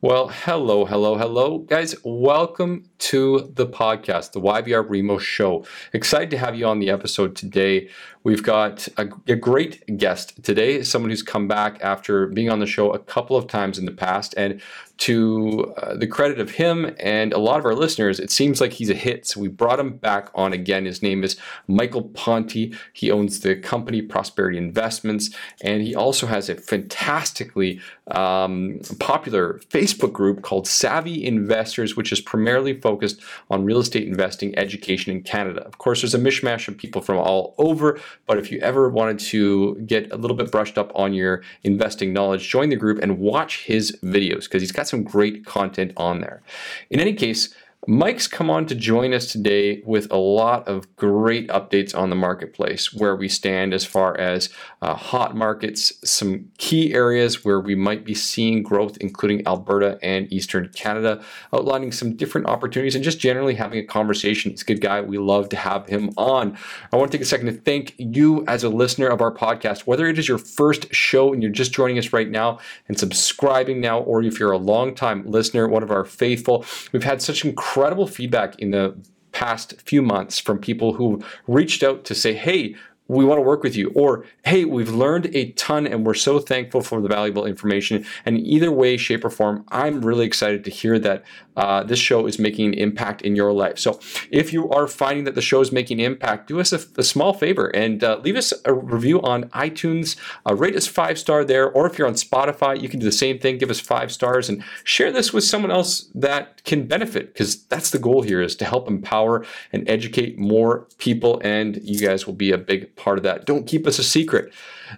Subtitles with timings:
[0.00, 1.96] Well, hello, hello, hello, guys.
[2.04, 5.64] Welcome to the podcast, the YVR Remo Show.
[5.92, 7.88] Excited to have you on the episode today.
[8.22, 12.66] We've got a, a, great guest today, someone who's come back after being on the
[12.66, 14.34] show a couple of times in the past.
[14.36, 14.62] And
[14.98, 18.72] to uh, the credit of him and a lot of our listeners, it seems like
[18.72, 19.26] he's a hit.
[19.26, 20.84] So we brought him back on again.
[20.84, 21.36] His name is
[21.68, 22.74] Michael Ponte.
[22.92, 25.30] He owns the company Prosperity Investments,
[25.62, 32.20] and he also has a fantastically um, popular Facebook group called Savvy Investors, which is
[32.20, 33.20] primarily focused
[33.50, 35.60] on real estate investing education in Canada.
[35.62, 39.20] Of course, there's a mishmash of people from all over, but if you ever wanted
[39.20, 43.18] to get a little bit brushed up on your investing knowledge, join the group and
[43.18, 46.42] watch his videos because he's got some great content on there.
[46.90, 47.54] In any case,
[47.90, 52.16] Mike's come on to join us today with a lot of great updates on the
[52.16, 54.50] marketplace, where we stand as far as
[54.82, 60.30] uh, hot markets, some key areas where we might be seeing growth, including Alberta and
[60.30, 64.50] Eastern Canada, outlining some different opportunities, and just generally having a conversation.
[64.50, 65.00] He's a good guy.
[65.00, 66.58] We love to have him on.
[66.92, 69.86] I want to take a second to thank you as a listener of our podcast,
[69.86, 73.80] whether it is your first show and you're just joining us right now and subscribing
[73.80, 76.66] now, or if you're a long-time listener, one of our faithful.
[76.92, 78.92] We've had such incredible incredible feedback in the
[79.30, 82.74] past few months from people who reached out to say, hey,
[83.08, 83.90] we want to work with you.
[83.94, 88.04] Or, hey, we've learned a ton and we're so thankful for the valuable information.
[88.24, 91.24] And either way, shape, or form, I'm really excited to hear that
[91.56, 93.78] uh, this show is making an impact in your life.
[93.78, 93.98] So
[94.30, 97.32] if you are finding that the show is making impact, do us a, a small
[97.32, 100.16] favor and uh, leave us a review on iTunes.
[100.48, 101.68] Uh, rate us five star there.
[101.68, 103.58] Or if you're on Spotify, you can do the same thing.
[103.58, 107.90] Give us five stars and share this with someone else that can benefit because that's
[107.90, 111.40] the goal here is to help empower and educate more people.
[111.42, 113.46] And you guys will be a big part of that.
[113.46, 114.52] Don't keep us a secret.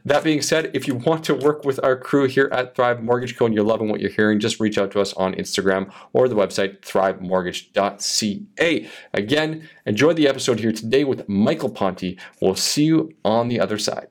[0.04, 3.36] That being said, if you want to work with our crew here at Thrive Mortgage
[3.36, 3.46] Co.
[3.46, 6.34] and you're loving what you're hearing, just reach out to us on Instagram or the
[6.34, 8.90] website thrivemortgage.ca.
[9.14, 12.16] Again, enjoy the episode here today with Michael Ponte.
[12.40, 14.08] We'll see you on the other side.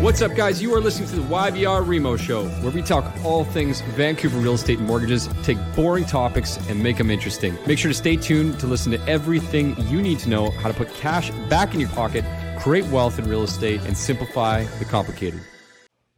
[0.00, 0.62] What's up, guys?
[0.62, 4.54] You are listening to the YVR Remo Show, where we talk all things Vancouver real
[4.54, 7.54] estate and mortgages, take boring topics and make them interesting.
[7.66, 10.74] Make sure to stay tuned to listen to everything you need to know how to
[10.74, 12.24] put cash back in your pocket,
[12.58, 15.42] create wealth in real estate, and simplify the complicated.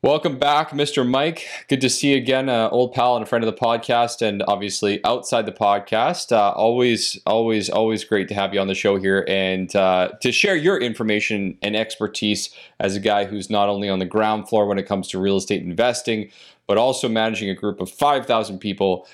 [0.04, 1.08] Welcome back, Mr.
[1.08, 1.46] Mike.
[1.68, 4.42] Good to see you again, uh, old pal and a friend of the podcast, and
[4.48, 6.32] obviously outside the podcast.
[6.32, 10.32] Uh, always, always, always great to have you on the show here and uh, to
[10.32, 14.66] share your information and expertise as a guy who's not only on the ground floor
[14.66, 16.32] when it comes to real estate investing,
[16.66, 19.06] but also managing a group of 5,000 people,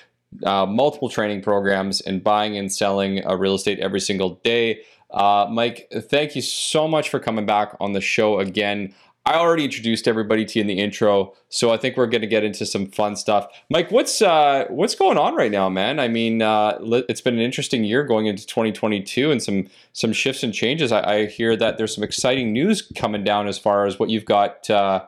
[0.43, 4.81] uh, multiple training programs, and buying and selling uh, real estate every single day.
[5.11, 8.93] Uh, Mike, thank you so much for coming back on the show again.
[9.29, 12.27] I already introduced everybody to you in the intro, so I think we're going to
[12.27, 13.47] get into some fun stuff.
[13.69, 15.99] Mike, what's uh, what's going on right now, man?
[15.99, 20.41] I mean, uh, it's been an interesting year going into 2022, and some some shifts
[20.41, 20.91] and changes.
[20.91, 24.25] I, I hear that there's some exciting news coming down as far as what you've
[24.25, 25.05] got uh,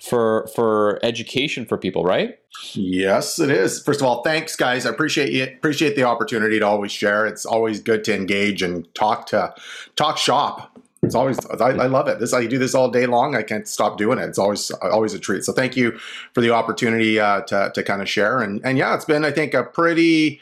[0.00, 2.38] for for education for people, right?
[2.74, 3.82] Yes, it is.
[3.82, 4.86] First of all, thanks, guys.
[4.86, 5.42] I appreciate you.
[5.42, 7.26] Appreciate the opportunity to always share.
[7.26, 9.52] It's always good to engage and talk to
[9.96, 10.73] talk shop
[11.04, 12.18] it's always I, I, love it.
[12.18, 13.36] This I do this all day long.
[13.36, 14.24] I can't stop doing it.
[14.24, 15.44] It's always always a treat.
[15.44, 15.98] So thank you
[16.32, 18.40] for the opportunity uh, to to kind of share.
[18.40, 20.40] And and yeah, it's been I think a pretty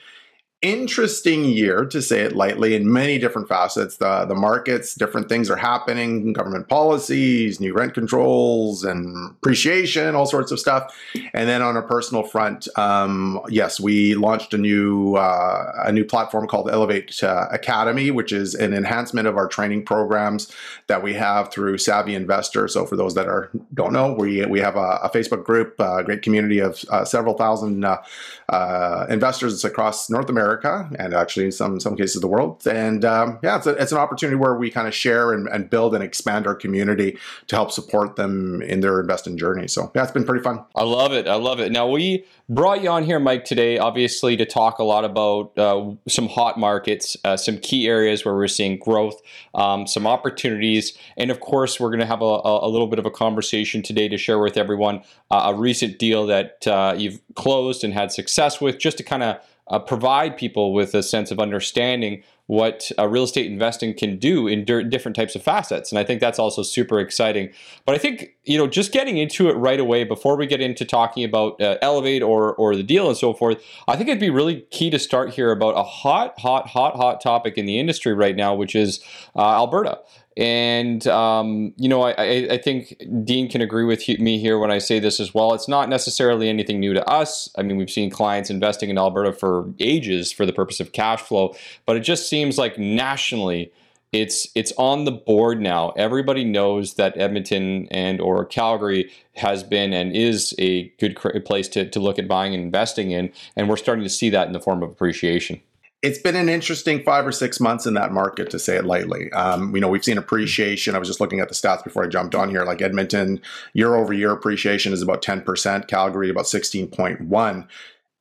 [0.63, 3.97] interesting year to say it lightly in many different facets.
[3.97, 10.27] The the markets different things are happening government policies new rent controls and appreciation all
[10.27, 10.97] sorts of stuff.
[11.35, 16.05] And then on a personal front um, yes we launched a new uh, a new
[16.05, 20.53] platform called elevate uh, academy which is an enhancement of our training programs
[20.87, 24.61] that we have through savvy investor so for those that are don't know we we
[24.61, 28.01] have a, a facebook group a great community of uh, several thousand uh,
[28.49, 32.67] uh, investors across north america America and actually in some some cases the world.
[32.67, 35.71] And um, yeah, it's, a, it's an opportunity where we kind of share and, and,
[35.71, 39.69] build and expand our community to help support them in their investing journey.
[39.69, 40.65] So yeah, it's been pretty fun.
[40.75, 41.27] I love it.
[41.27, 41.73] I love it.
[41.73, 45.93] Now we brought you on here, Mike, today, obviously to talk a lot about uh,
[46.09, 49.21] some hot markets, uh, some key areas where we're seeing growth,
[49.55, 53.07] um, some opportunities, and of course, we're going to have a, a, little bit of
[53.07, 57.85] a conversation today to share with everyone uh, a recent deal that uh, you've closed
[57.85, 61.39] and had success with, just to kind of uh, provide people with a sense of
[61.39, 65.91] understanding what uh, real estate investing can do in di- different types of facets.
[65.91, 67.51] And I think that's also super exciting.
[67.87, 70.85] But I think, you know, just getting into it right away before we get into
[70.85, 74.29] talking about uh, Elevate or, or the deal and so forth, I think it'd be
[74.29, 78.13] really key to start here about a hot, hot, hot, hot topic in the industry
[78.13, 79.03] right now, which is
[79.35, 80.01] uh, Alberta.
[80.37, 84.79] And um, you know, I, I, think Dean can agree with me here when I
[84.79, 85.53] say this as well.
[85.53, 87.51] It's not necessarily anything new to us.
[87.59, 91.21] I mean, we've seen clients investing in Alberta for ages for the purpose of cash
[91.21, 93.73] flow, but it just seems like nationally
[94.13, 95.91] it's it's on the board now.
[95.97, 101.89] Everybody knows that Edmonton and or Calgary has been and is a good place to,
[101.89, 104.61] to look at buying and investing in, and we're starting to see that in the
[104.61, 105.61] form of appreciation
[106.03, 109.33] it's been an interesting five or six months in that market, to say it lightly.
[109.33, 110.97] Um, you know, we've seen appreciation.
[110.97, 112.65] I was just looking at the stats before I jumped on here.
[112.65, 113.41] Like Edmonton,
[113.73, 117.69] year over year appreciation is about 10%, Calgary about 16.1.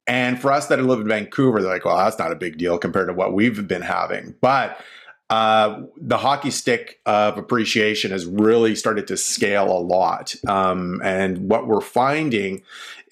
[0.07, 2.77] And for us that live in Vancouver, they're like, well, that's not a big deal
[2.77, 4.35] compared to what we've been having.
[4.41, 4.79] But
[5.31, 10.35] uh, the hockey stick of appreciation has really started to scale a lot.
[10.45, 12.63] Um, and what we're finding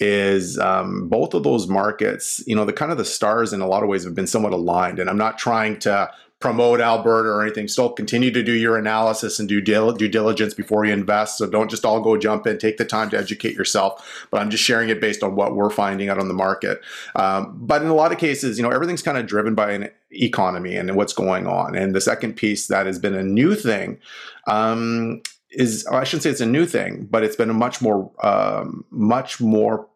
[0.01, 3.67] is um, both of those markets, you know, the kind of the stars in a
[3.67, 4.99] lot of ways have been somewhat aligned.
[4.99, 7.67] And I'm not trying to promote Alberta or anything.
[7.67, 11.37] Still continue to do your analysis and do due diligence before you invest.
[11.37, 12.57] So don't just all go jump in.
[12.57, 14.27] Take the time to educate yourself.
[14.31, 16.81] But I'm just sharing it based on what we're finding out on the market.
[17.15, 19.89] Um, but in a lot of cases, you know, everything's kind of driven by an
[20.11, 21.75] economy and what's going on.
[21.75, 23.99] And the second piece that has been a new thing
[24.47, 25.21] um,
[25.51, 28.85] is I shouldn't say it's a new thing, but it's been a much more um,
[28.91, 29.87] much more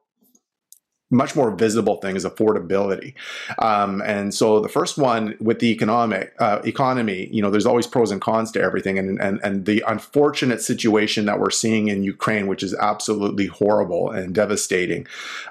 [1.14, 3.14] much more visible thing is affordability.
[3.60, 7.88] Um, and so the first one with the economic uh, economy, you know, there's always
[7.88, 12.04] pros and cons to everything, and and and the unfortunate situation that we're seeing in
[12.04, 15.08] Ukraine, which is absolutely horrible and devastating,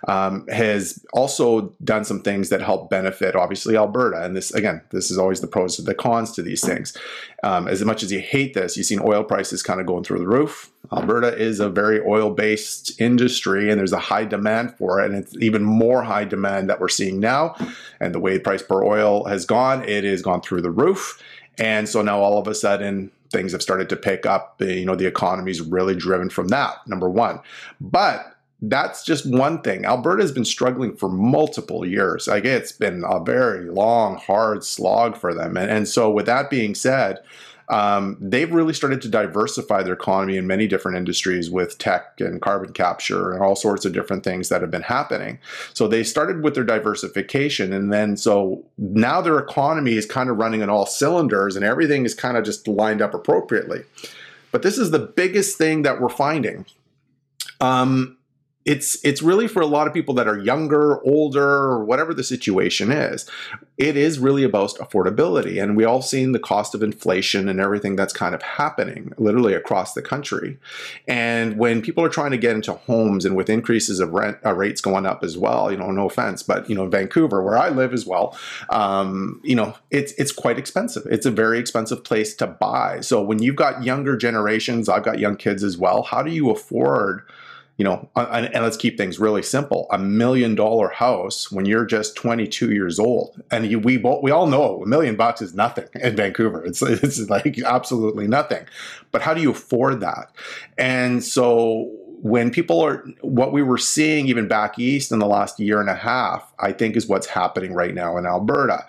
[0.09, 4.25] um, has also done some things that help benefit obviously Alberta.
[4.25, 6.97] And this again, this is always the pros and the cons to these things.
[7.45, 10.19] Um, as much as you hate this, you've seen oil prices kind of going through
[10.19, 10.72] the roof.
[10.91, 15.07] Alberta is a very oil based industry and there's a high demand for it.
[15.07, 17.55] And it's even more high demand that we're seeing now.
[18.01, 21.23] And the way the price per oil has gone, it has gone through the roof.
[21.59, 24.61] And so now all of a sudden, things have started to pick up.
[24.61, 27.41] You know, the economy is really driven from that, number one.
[27.81, 29.85] But that's just one thing.
[29.85, 32.29] Alberta has been struggling for multiple years.
[32.29, 35.57] Like it's been a very long, hard slog for them.
[35.57, 37.19] And, and so, with that being said,
[37.73, 42.43] um, they've really started to diversify their economy in many different industries with tech and
[42.43, 45.39] carbon capture and all sorts of different things that have been happening.
[45.73, 50.37] So they started with their diversification, and then so now their economy is kind of
[50.37, 53.85] running on all cylinders, and everything is kind of just lined up appropriately.
[54.51, 56.67] But this is the biggest thing that we're finding.
[57.63, 58.19] Um,
[58.65, 62.23] it's it's really for a lot of people that are younger, older, or whatever the
[62.23, 63.29] situation is.
[63.77, 67.97] It is really about affordability, and we all seen the cost of inflation and everything
[67.97, 70.59] that's kind of happening literally across the country.
[71.09, 74.55] And when people are trying to get into homes, and with increases of rent uh,
[74.55, 77.71] rates going up as well, you know, no offense, but you know, Vancouver, where I
[77.71, 78.39] live as well,
[78.71, 81.05] um, you know, it's it's quite expensive.
[81.11, 83.01] It's a very expensive place to buy.
[83.01, 86.05] So when you've got younger generations, I've got young kids as well.
[86.05, 87.23] How do you afford?
[87.77, 89.87] You know, and, and, let's keep things really simple.
[89.91, 94.31] A million dollar house when you're just 22 years old, and you, we both, we
[94.31, 96.65] all know a million bucks is nothing in Vancouver.
[96.65, 98.67] It's it's like absolutely nothing.
[99.11, 100.33] But how do you afford that?
[100.77, 101.91] And so
[102.23, 105.91] when people are what we were seeing even back east in the last year and
[105.91, 108.87] a half, I think is what's happening right now in Alberta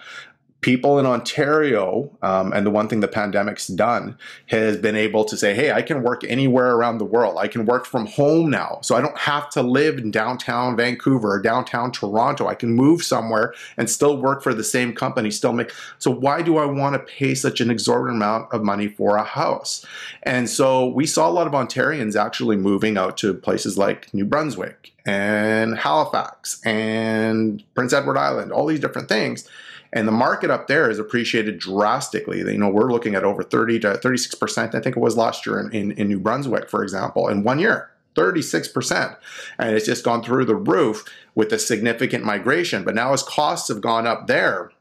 [0.63, 4.17] people in Ontario, um, and the one thing the pandemic's done
[4.47, 7.37] has been able to say, hey, I can work anywhere around the world.
[7.37, 8.79] I can work from home now.
[8.81, 12.47] So I don't have to live in downtown Vancouver or downtown Toronto.
[12.47, 15.71] I can move somewhere and still work for the same company, still make.
[15.99, 19.23] So why do I want to pay such an exorbitant amount of money for a
[19.23, 19.85] house?
[20.23, 24.25] And so we saw a lot of Ontarians actually moving out to places like New
[24.25, 29.49] Brunswick and Halifax and Prince Edward Island, all these different things
[29.93, 32.39] and the market up there is appreciated drastically.
[32.39, 34.75] You know, we're looking at over 30 to 36 percent.
[34.75, 37.59] I think it was last year in, in, in New Brunswick, for example, in one
[37.59, 37.89] year.
[38.15, 39.17] 36%.
[39.57, 42.83] And it's just gone through the roof with a significant migration.
[42.83, 44.71] But now, as costs have gone up there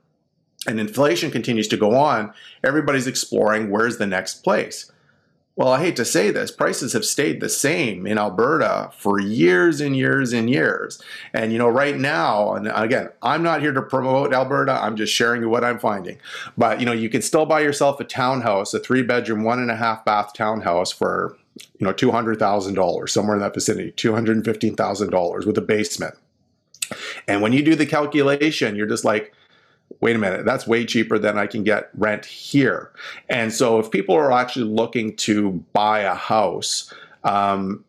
[0.66, 4.91] and inflation continues to go on, everybody's exploring where's the next place.
[5.54, 9.82] Well, I hate to say this, prices have stayed the same in Alberta for years
[9.82, 10.98] and years and years.
[11.34, 15.12] And, you know, right now, and again, I'm not here to promote Alberta, I'm just
[15.12, 16.18] sharing what I'm finding.
[16.56, 19.70] But, you know, you can still buy yourself a townhouse, a three bedroom, one and
[19.70, 21.36] a half bath townhouse for,
[21.78, 26.14] you know, $200,000, somewhere in that vicinity, $215,000 with a basement.
[27.28, 29.34] And when you do the calculation, you're just like,
[30.00, 32.90] wait a minute, that's way cheaper than I can get rent here.
[33.28, 36.92] And so if people are actually looking to buy a house,
[37.24, 37.84] um,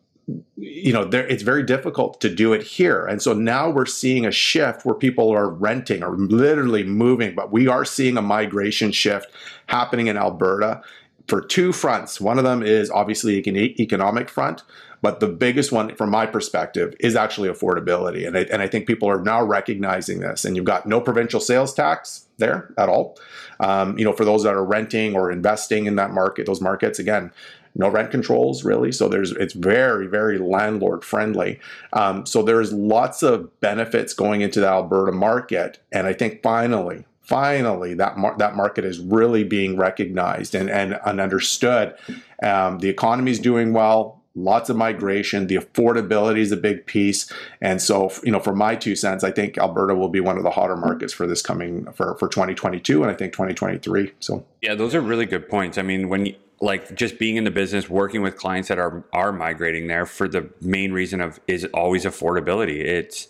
[0.56, 3.04] you know, it's very difficult to do it here.
[3.04, 7.52] And so now we're seeing a shift where people are renting or literally moving, but
[7.52, 9.30] we are seeing a migration shift
[9.66, 10.82] happening in Alberta
[11.28, 12.20] for two fronts.
[12.20, 14.62] One of them is obviously an economic front,
[15.04, 18.26] but the biggest one, from my perspective, is actually affordability.
[18.26, 20.46] And I, and I think people are now recognizing this.
[20.46, 23.18] And you've got no provincial sales tax there at all.
[23.60, 26.98] Um, you know, for those that are renting or investing in that market, those markets,
[26.98, 27.32] again,
[27.74, 28.92] no rent controls really.
[28.92, 31.60] So there's it's very very landlord friendly.
[31.92, 37.04] Um, so there's lots of benefits going into the Alberta market, and I think finally
[37.20, 41.94] finally that mar- that market is really being recognized and and, and understood.
[42.42, 44.23] Um, the economy is doing well.
[44.36, 45.46] Lots of migration.
[45.46, 49.30] The affordability is a big piece, and so you know, for my two cents, I
[49.30, 53.02] think Alberta will be one of the hotter markets for this coming for for 2022,
[53.02, 54.12] and I think 2023.
[54.18, 55.78] So yeah, those are really good points.
[55.78, 59.04] I mean, when you, like just being in the business, working with clients that are
[59.12, 62.80] are migrating there for the main reason of is always affordability.
[62.80, 63.28] It's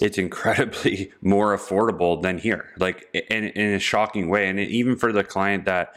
[0.00, 4.48] it's incredibly more affordable than here, like in, in a shocking way.
[4.48, 5.94] And even for the client that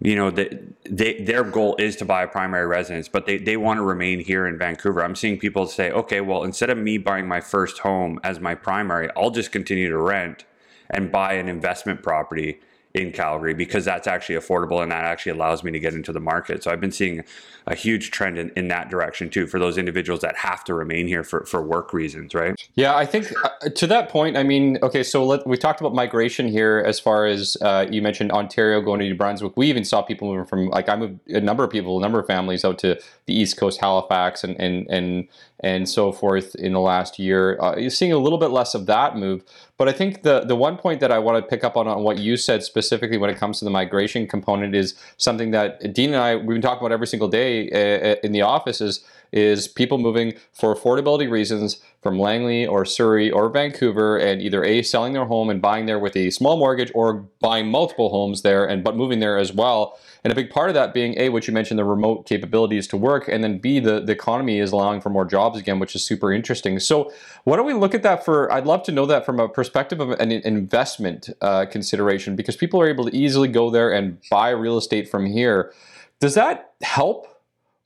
[0.00, 0.52] you know that
[0.84, 4.20] they, their goal is to buy a primary residence but they, they want to remain
[4.20, 5.02] here in vancouver.
[5.02, 8.54] I'm seeing people say okay well instead of me buying my first home as my
[8.54, 10.44] primary i'll just continue to rent
[10.90, 12.60] and buy an investment property
[13.00, 16.20] in Calgary because that's actually affordable and that actually allows me to get into the
[16.20, 16.62] market.
[16.62, 17.24] So I've been seeing
[17.66, 21.06] a huge trend in, in that direction too for those individuals that have to remain
[21.06, 22.58] here for, for work reasons, right?
[22.74, 25.94] Yeah, I think uh, to that point, I mean, okay, so let, we talked about
[25.94, 29.56] migration here as far as uh, you mentioned Ontario going to New Brunswick.
[29.56, 32.18] We even saw people moving from, like, I moved a number of people, a number
[32.18, 35.28] of families out to the East Coast, Halifax, and, and, and
[35.60, 37.60] and so forth in the last year.
[37.60, 39.42] Uh, you're seeing a little bit less of that move.
[39.76, 42.02] But I think the, the one point that I want to pick up on, on
[42.04, 46.14] what you said specifically when it comes to the migration component is something that Dean
[46.14, 49.04] and I, we've been talking about every single day uh, uh, in the office is,
[49.32, 54.82] is people moving for affordability reasons from Langley or Surrey or Vancouver and either A,
[54.82, 58.64] selling their home and buying there with a small mortgage or buying multiple homes there
[58.64, 61.46] and but moving there as well and a big part of that being A, what
[61.46, 65.00] you mentioned, the remote capabilities to work, and then B, the, the economy is allowing
[65.00, 66.80] for more jobs again, which is super interesting.
[66.80, 67.12] So,
[67.44, 68.52] why don't we look at that for?
[68.52, 72.80] I'd love to know that from a perspective of an investment uh, consideration, because people
[72.80, 75.72] are able to easily go there and buy real estate from here.
[76.20, 77.26] Does that help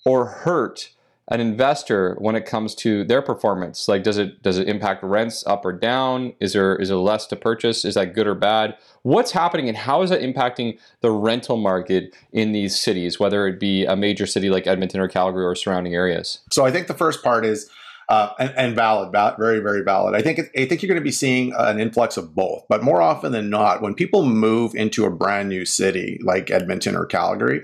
[0.07, 0.91] or hurt?
[1.29, 3.89] An investor when it comes to their performance?
[3.89, 6.33] Like does it does it impact rents up or down?
[6.41, 7.85] Is there is there less to purchase?
[7.85, 8.77] Is that good or bad?
[9.03, 13.59] What's happening and how is that impacting the rental market in these cities whether it
[13.59, 16.41] be a major city like edmonton or calgary or surrounding areas?
[16.51, 17.71] So i think the first part is
[18.09, 20.15] uh, and, and, valid, very, very valid.
[20.15, 23.01] I think I think you're going to be seeing an influx of both, but more
[23.01, 27.63] often than not, when people move into a brand new city like Edmonton or Calgary,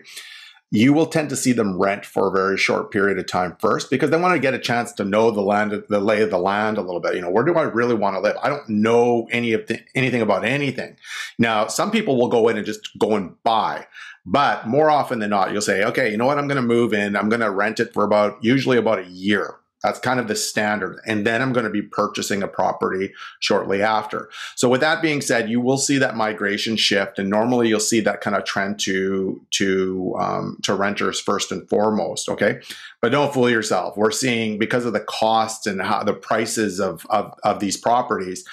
[0.71, 3.89] you will tend to see them rent for a very short period of time first
[3.89, 6.39] because they want to get a chance to know the land, the lay of the
[6.39, 7.15] land a little bit.
[7.15, 8.37] You know, where do I really want to live?
[8.43, 10.97] I don't know any of the, anything about anything.
[11.39, 13.87] Now, some people will go in and just go and buy,
[14.27, 16.39] but more often than not, you'll say, okay, you know what?
[16.39, 17.17] I'm going to move in.
[17.17, 19.57] I'm going to rent it for about usually about a year.
[19.83, 21.01] That's kind of the standard.
[21.07, 24.29] And then I'm going to be purchasing a property shortly after.
[24.57, 27.19] So with that being said, you will see that migration shift.
[27.19, 31.69] And normally you'll see that kind of trend to, to, um, to renters first and
[31.69, 32.29] foremost.
[32.29, 32.61] Okay.
[33.01, 33.97] But don't fool yourself.
[33.97, 38.45] We're seeing because of the costs and how the prices of, of, of these properties,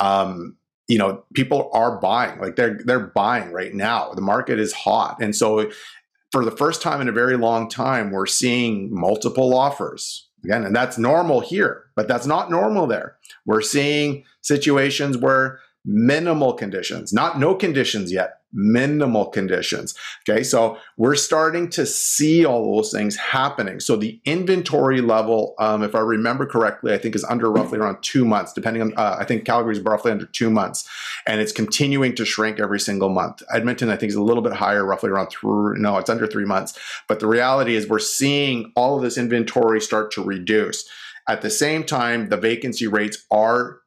[0.00, 4.12] um, you know, people are buying like they're, they're buying right now.
[4.12, 5.16] The market is hot.
[5.22, 5.70] And so
[6.30, 10.76] for the first time in a very long time, we're seeing multiple offers Again, and
[10.76, 13.16] that's normal here, but that's not normal there.
[13.46, 19.94] We're seeing situations where minimal conditions, not no conditions yet, minimal conditions.
[20.28, 23.80] Okay, so we're starting to see all those things happening.
[23.80, 28.02] So the inventory level, um, if I remember correctly, I think is under roughly around
[28.02, 30.88] two months, depending on, uh, I think Calgary is roughly under two months,
[31.26, 33.42] and it's continuing to shrink every single month.
[33.52, 36.44] Edmonton, I think, is a little bit higher, roughly around three, no, it's under three
[36.44, 36.78] months.
[37.08, 40.88] But the reality is we're seeing all of this inventory start to reduce.
[41.28, 43.80] At the same time, the vacancy rates are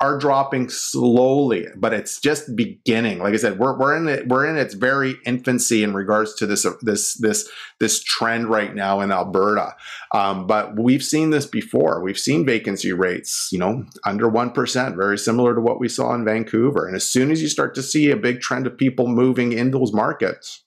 [0.00, 3.20] are dropping slowly, but it's just beginning.
[3.20, 6.46] Like I said, we're, we're in it, we're in its very infancy in regards to
[6.46, 7.48] this this this
[7.78, 9.74] this trend right now in Alberta.
[10.12, 12.02] Um, but we've seen this before.
[12.02, 16.12] We've seen vacancy rates, you know, under one percent, very similar to what we saw
[16.14, 16.86] in Vancouver.
[16.86, 19.70] And as soon as you start to see a big trend of people moving in
[19.70, 20.64] those markets,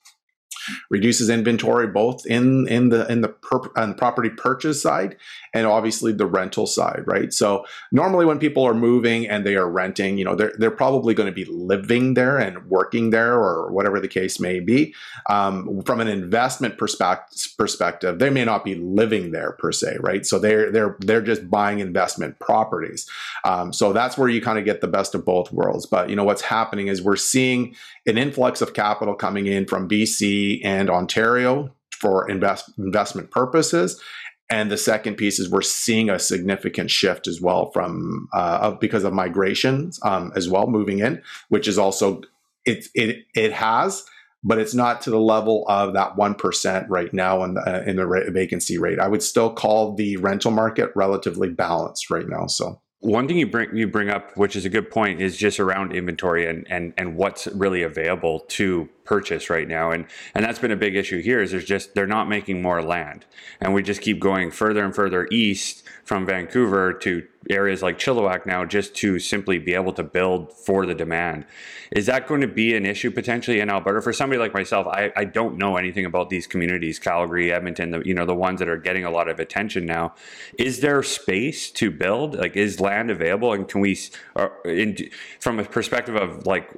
[0.89, 5.15] reduces inventory both in in the in the, per, on the property purchase side
[5.57, 7.33] and obviously the rental side, right?
[7.33, 11.13] So normally when people are moving and they are renting, you know, they're they're probably
[11.13, 14.93] going to be living there and working there or whatever the case may be.
[15.29, 20.25] Um, from an investment perspective, they may not be living there per se, right?
[20.25, 23.09] So they're they're they're just buying investment properties.
[23.43, 25.85] Um, so that's where you kind of get the best of both worlds.
[25.85, 29.89] But you know what's happening is we're seeing an influx of capital coming in from
[29.89, 34.01] BC and Ontario for invest, investment purposes.
[34.49, 39.03] And the second piece is we're seeing a significant shift as well from uh, because
[39.03, 42.21] of migrations um, as well moving in, which is also
[42.65, 44.05] it it it has,
[44.43, 47.83] but it's not to the level of that one percent right now in the uh,
[47.85, 48.99] in the vacancy rate.
[48.99, 52.47] I would still call the rental market relatively balanced right now.
[52.47, 55.59] So one thing you bring you bring up, which is a good point, is just
[55.59, 59.91] around inventory and and and what's really available to purchase right now.
[59.91, 62.81] And and that's been a big issue here is there's just they're not making more
[62.81, 63.25] land.
[63.61, 68.45] And we just keep going further and further east from Vancouver to areas like Chilliwack
[68.45, 71.45] now just to simply be able to build for the demand.
[71.91, 74.87] Is that going to be an issue potentially in Alberta for somebody like myself?
[74.87, 78.59] I, I don't know anything about these communities, Calgary, Edmonton, the, you know, the ones
[78.59, 80.13] that are getting a lot of attention now.
[80.57, 82.35] Is there space to build?
[82.35, 83.53] Like, is land available?
[83.53, 83.97] And can we,
[84.35, 84.97] uh, in,
[85.39, 86.69] from a perspective of like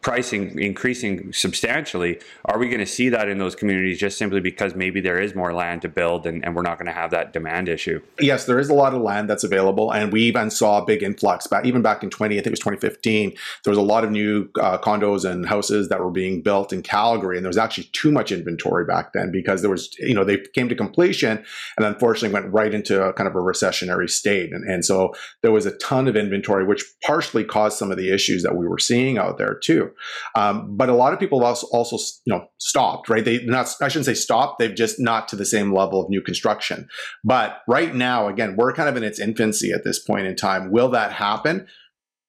[0.00, 4.74] pricing increasing substantially, are we going to see that in those communities just simply because
[4.74, 7.32] maybe there is more land to build and, and we're not going to have that
[7.32, 8.02] demand issue?
[8.18, 11.02] Yes, there is a lot of land that's available and we even saw a big
[11.02, 13.32] influx back even back in 20 i think it was 2015
[13.64, 16.82] there was a lot of new uh, condos and houses that were being built in
[16.82, 20.24] calgary and there was actually too much inventory back then because there was you know
[20.24, 21.44] they came to completion
[21.76, 24.52] and unfortunately went right into a kind of a recessionary state.
[24.52, 28.12] And, and so there was a ton of inventory which partially caused some of the
[28.12, 29.90] issues that we were seeing out there too.
[30.34, 33.24] Um, but a lot of people also, also you know stopped right?
[33.24, 36.20] They not i shouldn't say stopped they've just not to the same level of new
[36.20, 36.88] construction.
[37.24, 40.70] But right now again we're kind of in its infancy at this point in time.
[40.70, 41.66] Will that happen?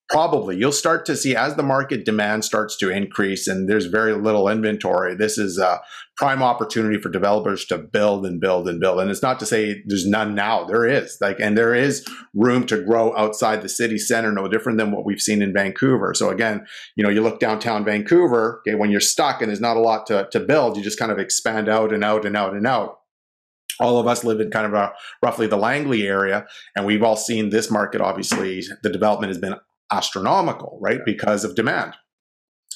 [0.08, 0.58] Probably.
[0.58, 4.46] You'll start to see as the market demand starts to increase and there's very little
[4.46, 5.14] inventory.
[5.14, 5.80] This is a
[6.18, 9.00] prime opportunity for developers to build and build and build.
[9.00, 10.64] And it's not to say there's none now.
[10.64, 11.16] There is.
[11.22, 15.06] Like, and there is room to grow outside the city center, no different than what
[15.06, 16.12] we've seen in Vancouver.
[16.12, 19.78] So again, you know, you look downtown Vancouver, okay, when you're stuck and there's not
[19.78, 22.52] a lot to, to build, you just kind of expand out and out and out
[22.52, 22.98] and out
[23.82, 27.16] all of us live in kind of a roughly the Langley area, and we've all
[27.16, 28.00] seen this market.
[28.00, 29.56] Obviously, the development has been
[29.90, 31.94] astronomical, right, because of demand.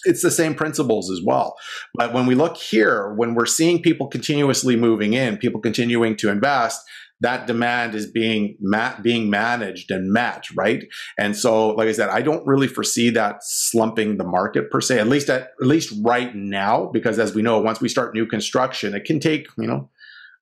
[0.05, 1.57] It's the same principles as well.
[1.95, 6.31] But when we look here, when we're seeing people continuously moving in, people continuing to
[6.31, 6.81] invest,
[7.21, 10.85] that demand is being ma- being managed and met, right?
[11.19, 14.99] And so, like I said, I don't really foresee that slumping the market per se,
[14.99, 18.27] at least at, at least right now, because as we know, once we start new
[18.27, 19.89] construction, it can take you know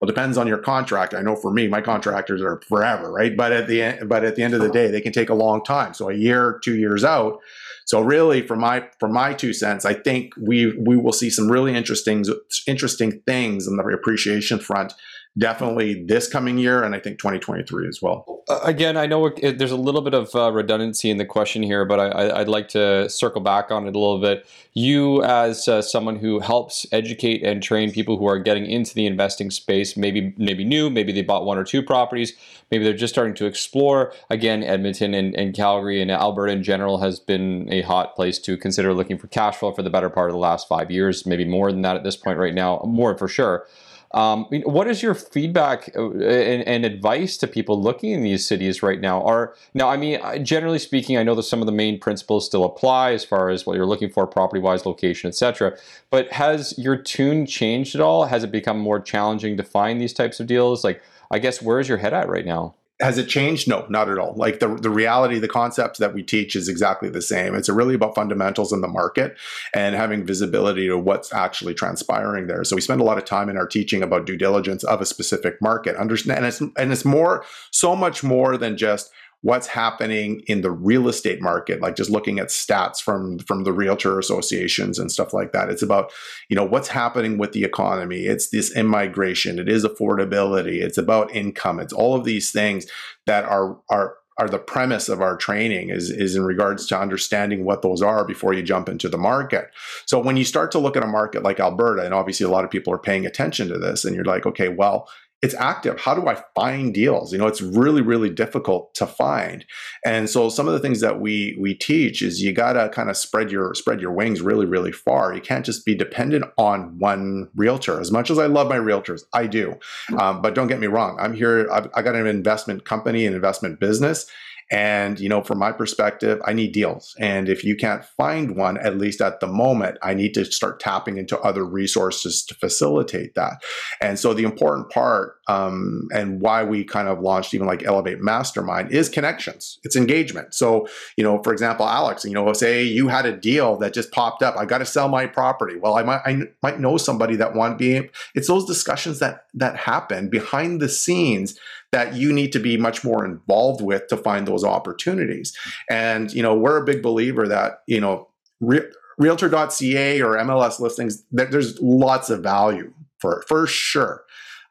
[0.04, 1.14] well, depends on your contract.
[1.14, 3.34] I know for me, my contractors are forever, right?
[3.34, 5.34] But at the end, but at the end of the day, they can take a
[5.34, 5.94] long time.
[5.94, 7.40] So a year, two years out.
[7.86, 11.50] So really, for my for my two cents, I think we we will see some
[11.50, 12.22] really interesting
[12.66, 14.92] interesting things on the appreciation front
[15.36, 18.42] definitely this coming year and I think 2023 as well.
[18.48, 21.62] Uh, again, I know it, there's a little bit of uh, redundancy in the question
[21.62, 24.46] here, but I, would like to circle back on it a little bit.
[24.74, 29.06] You, as uh, someone who helps educate and train people who are getting into the
[29.06, 32.34] investing space, maybe maybe new, maybe they bought one or two properties,
[32.70, 34.12] maybe they're just starting to explore.
[34.30, 38.56] Again, Edmonton and, and Calgary and Alberta in general has been a hot place to
[38.56, 41.44] consider looking for cash flow for the better part of the last five years, maybe
[41.44, 43.66] more than that at this point right now, more for sure.
[44.14, 48.80] Um, what is your feedback uh, and, and, advice to people looking in these cities
[48.80, 49.20] right now?
[49.24, 52.64] Are now, I mean, generally speaking, I know that some of the main principles still
[52.64, 55.76] apply as far as what you're looking for, property-wise, location, etc.
[56.10, 58.26] But has your tune changed at all?
[58.26, 60.84] Has it become more challenging to find these types of deals?
[60.84, 62.76] Like, I guess, where is your head at right now?
[63.00, 63.66] Has it changed?
[63.66, 64.34] No, not at all.
[64.36, 67.54] Like the, the reality, the concept that we teach is exactly the same.
[67.56, 69.36] It's really about fundamentals in the market
[69.74, 72.62] and having visibility to what's actually transpiring there.
[72.62, 75.06] So we spend a lot of time in our teaching about due diligence of a
[75.06, 75.96] specific market.
[75.96, 79.10] Understand, and it's and it's more so much more than just
[79.44, 83.74] what's happening in the real estate market like just looking at stats from from the
[83.74, 85.68] realtor associations and stuff like that.
[85.68, 86.10] It's about
[86.48, 88.24] you know what's happening with the economy.
[88.24, 89.58] It's this immigration.
[89.58, 90.82] It is affordability.
[90.82, 91.78] It's about income.
[91.78, 92.86] It's all of these things
[93.26, 97.64] that are are are the premise of our training is, is in regards to understanding
[97.64, 99.70] what those are before you jump into the market.
[100.06, 102.64] So when you start to look at a market like Alberta, and obviously a lot
[102.64, 105.08] of people are paying attention to this, and you're like, okay, well,
[105.44, 106.00] it's active.
[106.00, 107.30] How do I find deals?
[107.30, 109.62] You know, it's really, really difficult to find.
[110.02, 113.16] And so some of the things that we we teach is you gotta kind of
[113.18, 115.34] spread your spread your wings really, really far.
[115.34, 118.00] You can't just be dependent on one realtor.
[118.00, 119.78] As much as I love my realtors, I do.
[120.18, 121.70] Um, but don't get me wrong, I'm here.
[121.70, 124.26] I've, I got an investment company, an investment business,
[124.70, 127.14] And, you know, from my perspective, I need deals.
[127.18, 130.80] And if you can't find one, at least at the moment, I need to start
[130.80, 133.62] tapping into other resources to facilitate that.
[134.00, 138.20] And so the important part um, and why we kind of launched even like Elevate
[138.20, 140.54] Mastermind is connections, it's engagement.
[140.54, 144.12] So, you know, for example, Alex, you know, say you had a deal that just
[144.12, 145.76] popped up, I got to sell my property.
[145.76, 149.46] Well, I might, I might know somebody that want to be, it's those discussions that,
[149.54, 151.58] that happen behind the scenes
[151.94, 155.56] that you need to be much more involved with to find those opportunities.
[155.88, 158.26] And, you know, we're a big believer that, you know,
[158.60, 164.24] re- realtor.ca or MLS listings, there's lots of value for for sure.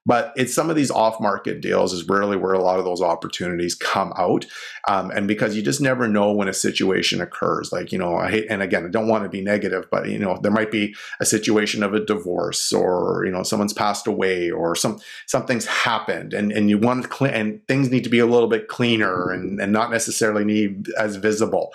[0.06, 3.02] But it's some of these off market deals is really where a lot of those
[3.02, 4.46] opportunities come out.
[4.89, 7.72] Um, and because you just never know when a situation occurs.
[7.72, 10.20] Like, you know, I hate, and again, I don't want to be negative, but, you
[10.20, 14.52] know, there might be a situation of a divorce or, you know, someone's passed away
[14.52, 18.20] or some something's happened and, and you want to clean, and things need to be
[18.20, 21.72] a little bit cleaner and, and not necessarily need as visible.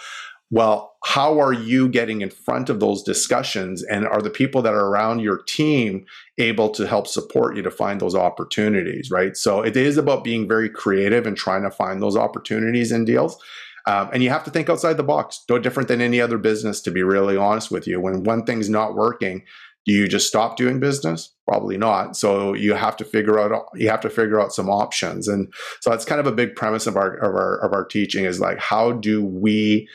[0.51, 3.83] Well, how are you getting in front of those discussions?
[3.83, 6.07] And are the people that are around your team
[6.39, 9.37] able to help support you to find those opportunities, right?
[9.37, 13.39] So it is about being very creative and trying to find those opportunities and deals.
[13.87, 16.81] Um, and you have to think outside the box, no different than any other business,
[16.83, 18.01] to be really honest with you.
[18.01, 19.45] When one thing's not working,
[19.87, 21.35] do you just stop doing business?
[21.47, 22.15] Probably not.
[22.15, 25.29] So you have to figure out you have to figure out some options.
[25.29, 28.27] And so that's kind of a big premise of our of our of our teaching
[28.27, 29.89] is like how do we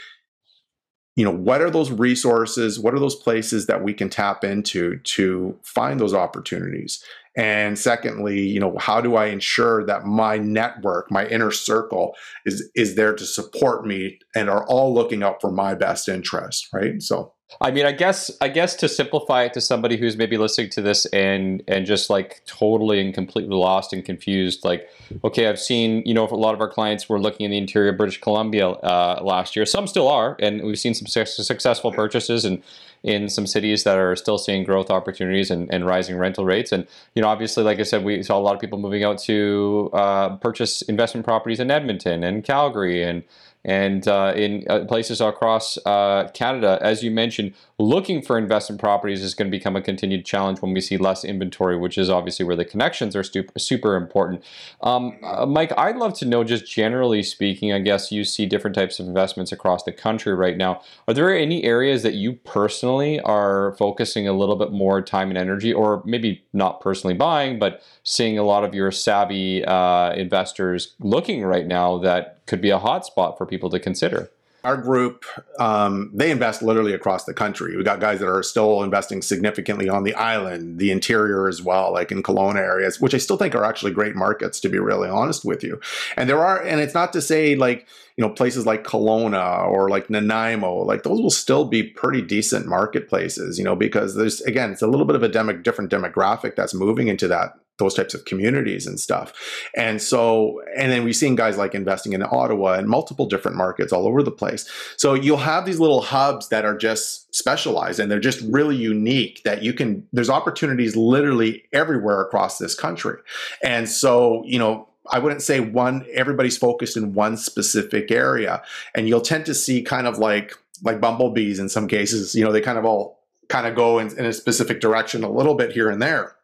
[1.15, 4.97] you know what are those resources what are those places that we can tap into
[4.99, 7.04] to find those opportunities?
[7.36, 12.69] And secondly you know how do i ensure that my network my inner circle is
[12.76, 17.02] is there to support me and are all looking out for my best interest right?
[17.02, 20.70] So I mean, I guess I guess to simplify it to somebody who's maybe listening
[20.72, 24.89] to this and and just like totally and completely lost and confused, like,
[25.24, 27.92] okay, I've seen you know a lot of our clients were looking in the interior
[27.92, 29.66] of British Columbia uh, last year.
[29.66, 32.63] Some still are, and we've seen some su- successful purchases and
[33.04, 36.72] in some cities that are still seeing growth opportunities and, and rising rental rates.
[36.72, 39.20] And you know, obviously, like I said, we saw a lot of people moving out
[39.20, 43.24] to uh, purchase investment properties in Edmonton and Calgary and
[43.65, 46.80] and uh, in uh, places across uh, Canada.
[46.82, 50.74] As you mentioned, looking for investment properties is going to become a continued challenge when
[50.74, 54.43] we see less inventory, which is obviously where the connections are super, super important.
[54.82, 58.76] Um, uh, Mike, I'd love to know, just generally speaking, I guess you see different
[58.76, 60.82] types of investments across the country right now.
[61.08, 65.38] Are there any areas that you personally are focusing a little bit more time and
[65.38, 70.96] energy, or maybe not personally buying, but seeing a lot of your savvy uh, investors
[71.00, 74.30] looking right now that could be a hot spot for people to consider?
[74.63, 75.26] Our group
[75.60, 77.76] um, they invest literally across the country.
[77.76, 81.93] We got guys that are still investing significantly on the island the interior as well
[81.93, 85.10] like in Kelowna areas which i still think are actually great markets to be really
[85.10, 85.80] honest with you.
[86.17, 89.89] And there are and it's not to say like you know places like Kelowna or
[89.89, 94.71] like Nanaimo like those will still be pretty decent marketplaces you know because there's again
[94.71, 98.25] it's a little bit of a different demographic that's moving into that those types of
[98.25, 99.33] communities and stuff.
[99.75, 103.91] And so, and then we've seen guys like investing in Ottawa and multiple different markets
[103.91, 104.69] all over the place.
[104.97, 109.41] So you'll have these little hubs that are just specialized and they're just really unique
[109.43, 113.17] that you can, there's opportunities literally everywhere across this country.
[113.63, 118.62] And so, you know, I wouldn't say one, everybody's focused in one specific area.
[118.95, 122.51] And you'll tend to see kind of like, like bumblebees in some cases, you know,
[122.51, 125.71] they kind of all kind of go in, in a specific direction a little bit
[125.71, 126.36] here and there.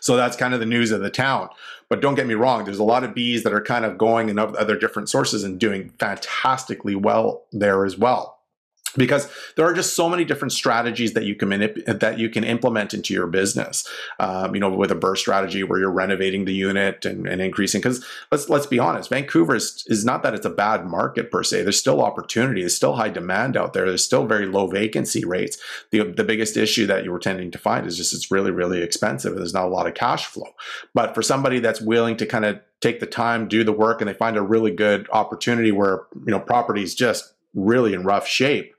[0.00, 1.48] So that's kind of the news of the town.
[1.88, 4.28] But don't get me wrong, there's a lot of bees that are kind of going
[4.28, 8.39] in other different sources and doing fantastically well there as well
[8.96, 12.44] because there are just so many different strategies that you can manip- that you can
[12.44, 13.86] implement into your business.
[14.18, 17.80] Um, you know, with a BRRRR strategy where you're renovating the unit and, and increasing.
[17.80, 21.42] Because let's let's be honest, Vancouver is, is not that it's a bad market per
[21.42, 21.62] se.
[21.62, 22.62] There's still opportunity.
[22.62, 23.86] There's still high demand out there.
[23.86, 25.58] There's still very low vacancy rates.
[25.90, 28.82] The the biggest issue that you were tending to find is just it's really really
[28.82, 29.34] expensive.
[29.36, 30.48] There's not a lot of cash flow.
[30.94, 34.08] But for somebody that's willing to kind of take the time, do the work, and
[34.08, 38.26] they find a really good opportunity where you know property is just really in rough
[38.26, 38.74] shape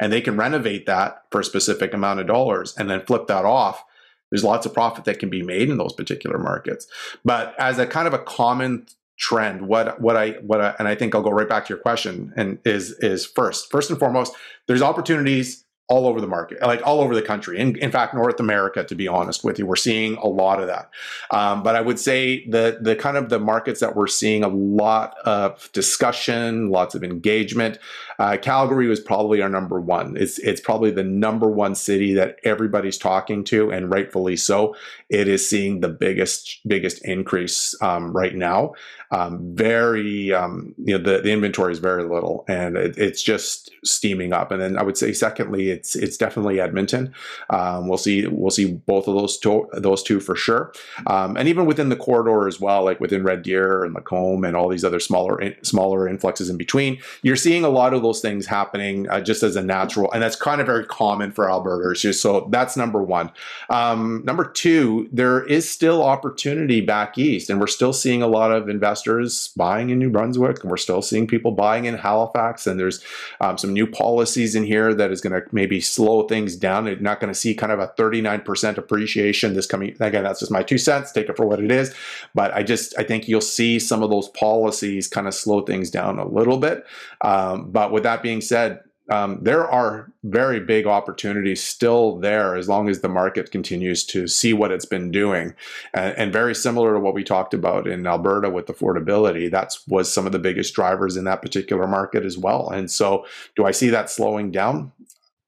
[0.00, 3.44] and they can renovate that for a specific amount of dollars and then flip that
[3.44, 3.84] off
[4.30, 6.86] there's lots of profit that can be made in those particular markets
[7.24, 10.94] but as a kind of a common trend what what i what I, and i
[10.94, 14.34] think i'll go right back to your question and is is first first and foremost
[14.66, 17.58] there's opportunities all over the market, like all over the country.
[17.58, 20.66] In, in fact, North America, to be honest with you, we're seeing a lot of
[20.66, 20.90] that.
[21.30, 24.48] Um, but I would say the the kind of the markets that we're seeing a
[24.48, 27.78] lot of discussion, lots of engagement.
[28.18, 30.16] Uh, Calgary was probably our number one.
[30.16, 34.76] It's it's probably the number one city that everybody's talking to, and rightfully so.
[35.08, 38.74] It is seeing the biggest biggest increase um, right now.
[39.10, 43.70] Um, very um, you know the, the inventory is very little, and it, it's just
[43.84, 44.50] steaming up.
[44.50, 47.14] And then I would say secondly it's it's definitely Edmonton.
[47.50, 50.72] Um, we'll see we'll see both of those two those two for sure,
[51.06, 54.56] um, and even within the corridor as well, like within Red Deer and Lacombe and
[54.56, 57.00] all these other smaller smaller influxes in between.
[57.22, 60.36] You're seeing a lot of those things happening uh, just as a natural, and that's
[60.36, 62.04] kind of very common for Alberters.
[62.20, 63.30] So that's number one.
[63.70, 68.52] Um, number two, there is still opportunity back east, and we're still seeing a lot
[68.52, 72.78] of investors buying in New Brunswick, and we're still seeing people buying in Halifax, and
[72.78, 73.02] there's
[73.40, 76.86] um, some new policies in here that is going to maybe slow things down.
[76.86, 79.96] You're not going to see kind of a 39% appreciation this coming.
[80.00, 81.12] Again, that's just my two cents.
[81.12, 81.94] Take it for what it is.
[82.34, 85.90] But I just, I think you'll see some of those policies kind of slow things
[85.90, 86.84] down a little bit.
[87.22, 88.80] Um, but with that being said,
[89.10, 94.26] um, there are very big opportunities still there as long as the market continues to
[94.26, 95.54] see what it's been doing.
[95.92, 100.12] And, and, very similar to what we talked about in Alberta with affordability, that was
[100.12, 102.70] some of the biggest drivers in that particular market as well.
[102.70, 103.26] And so,
[103.56, 104.90] do I see that slowing down?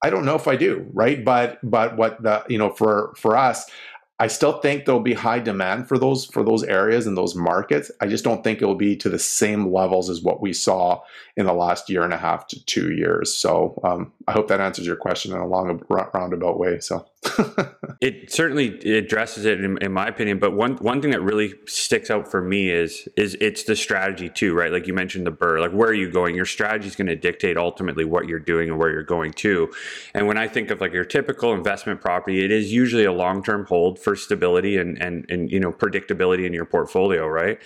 [0.03, 1.25] I don't know if I do, right?
[1.25, 3.69] But but what the you know for for us,
[4.19, 7.91] I still think there'll be high demand for those for those areas and those markets.
[8.01, 11.03] I just don't think it will be to the same levels as what we saw
[11.37, 13.35] in the last year and a half to two years.
[13.35, 16.81] So um, I hope that answers your question in a long roundabout way.
[16.81, 17.07] So
[18.01, 20.39] it certainly addresses it in, in, my opinion.
[20.39, 24.29] But one one thing that really sticks out for me is is it's the strategy
[24.29, 24.73] too, right?
[24.73, 25.61] Like you mentioned the BRRRR.
[25.61, 26.35] Like where are you going?
[26.35, 29.73] Your strategy is going to dictate ultimately what you're doing and where you're going to.
[30.15, 33.43] And when I think of like your typical investment property, it is usually a long
[33.43, 37.61] term hold for stability and and and you know predictability in your portfolio, right?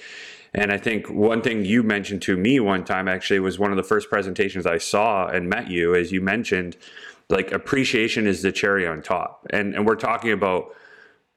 [0.52, 3.76] And I think one thing you mentioned to me one time actually was one of
[3.76, 6.76] the first presentations I saw and met you, as you mentioned,
[7.30, 9.46] like appreciation is the cherry on top.
[9.50, 10.74] And and we're talking about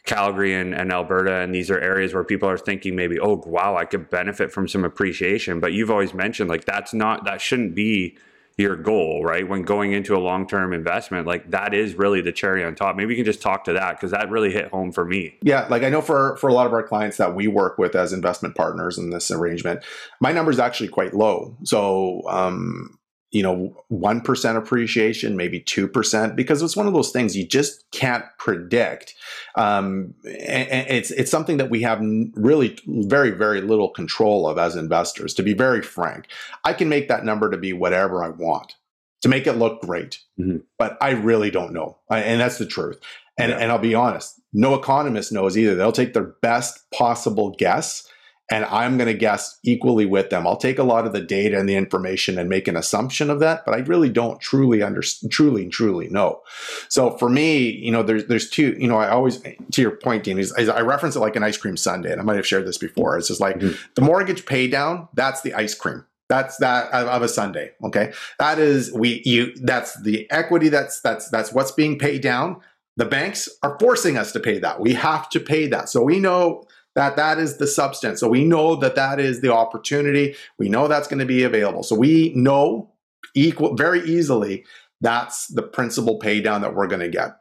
[0.06, 3.78] Calgary and, and Alberta, and these are areas where people are thinking maybe, oh wow,
[3.78, 5.60] I could benefit from some appreciation.
[5.60, 8.18] But you've always mentioned like that's not that shouldn't be
[8.58, 9.48] your goal, right?
[9.48, 12.96] When going into a long term investment, like that is really the cherry on top.
[12.96, 15.38] Maybe you can just talk to that because that really hit home for me.
[15.42, 17.96] Yeah, like I know for for a lot of our clients that we work with
[17.96, 19.84] as investment partners in this arrangement,
[20.20, 21.56] my number is actually quite low.
[21.64, 23.00] So um,
[23.34, 28.24] you know, 1% appreciation, maybe 2%, because it's one of those things you just can't
[28.38, 29.16] predict.
[29.56, 32.00] Um, it's, it's something that we have
[32.36, 36.28] really very, very little control of as investors, to be very frank.
[36.64, 38.76] I can make that number to be whatever I want
[39.22, 40.58] to make it look great, mm-hmm.
[40.78, 41.98] but I really don't know.
[42.12, 43.00] And that's the truth.
[43.40, 43.58] And, yeah.
[43.58, 45.74] and I'll be honest, no economist knows either.
[45.74, 48.08] They'll take their best possible guess
[48.54, 50.46] and I'm going to guess equally with them.
[50.46, 53.40] I'll take a lot of the data and the information and make an assumption of
[53.40, 56.40] that, but I really don't truly understand, truly, truly know.
[56.88, 58.76] So for me, you know, there's there's two.
[58.80, 61.42] You know, I always to your point, Dean, is, is I reference it like an
[61.42, 63.18] ice cream sundae, and I might have shared this before.
[63.18, 63.76] It's just like mm-hmm.
[63.96, 65.08] the mortgage pay down.
[65.16, 66.06] That's the ice cream.
[66.30, 67.72] That's that of a sundae.
[67.84, 69.56] Okay, that is we you.
[69.64, 70.70] That's the equity.
[70.70, 72.62] That's that's that's what's being paid down.
[72.98, 74.80] The banks are forcing us to pay that.
[74.80, 75.90] We have to pay that.
[75.90, 78.20] So we know that that is the substance.
[78.20, 80.36] So we know that that is the opportunity.
[80.60, 81.84] We know that's going to be available.
[81.84, 82.92] So we know
[83.36, 84.66] equal very easily
[85.02, 87.38] that's the principal pay down that we're going to get.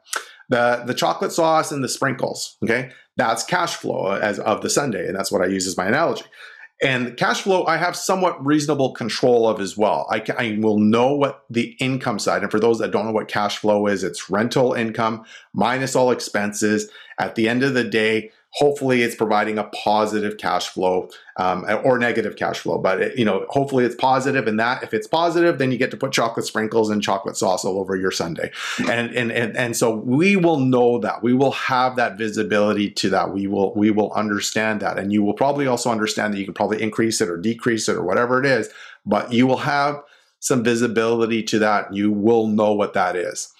[0.49, 2.91] The the chocolate sauce and the sprinkles, okay?
[3.15, 6.25] That's cash flow as of the sundae and that's what I use as my analogy.
[6.81, 10.05] And cash flow, I have somewhat reasonable control of as well.
[10.09, 13.13] I, can, I, will know what the income side, and for those that don't know
[13.13, 16.89] what cash flow is, it's rental income minus all expenses.
[17.19, 21.97] At the end of the day, hopefully it's providing a positive cash flow um, or
[21.97, 25.57] negative cash flow but it, you know hopefully it's positive and that if it's positive
[25.57, 28.51] then you get to put chocolate sprinkles and chocolate sauce all over your sundae
[28.89, 31.23] and and and, and so we will know that.
[31.23, 33.33] We will have that visibility to that.
[33.33, 34.97] We will we will understand that.
[34.97, 37.95] And you will probably also understand that you can probably increase it or decrease it
[37.95, 38.69] or whatever it is
[39.05, 40.01] but you will have
[40.39, 41.93] some visibility to that.
[41.93, 43.51] You will know what that is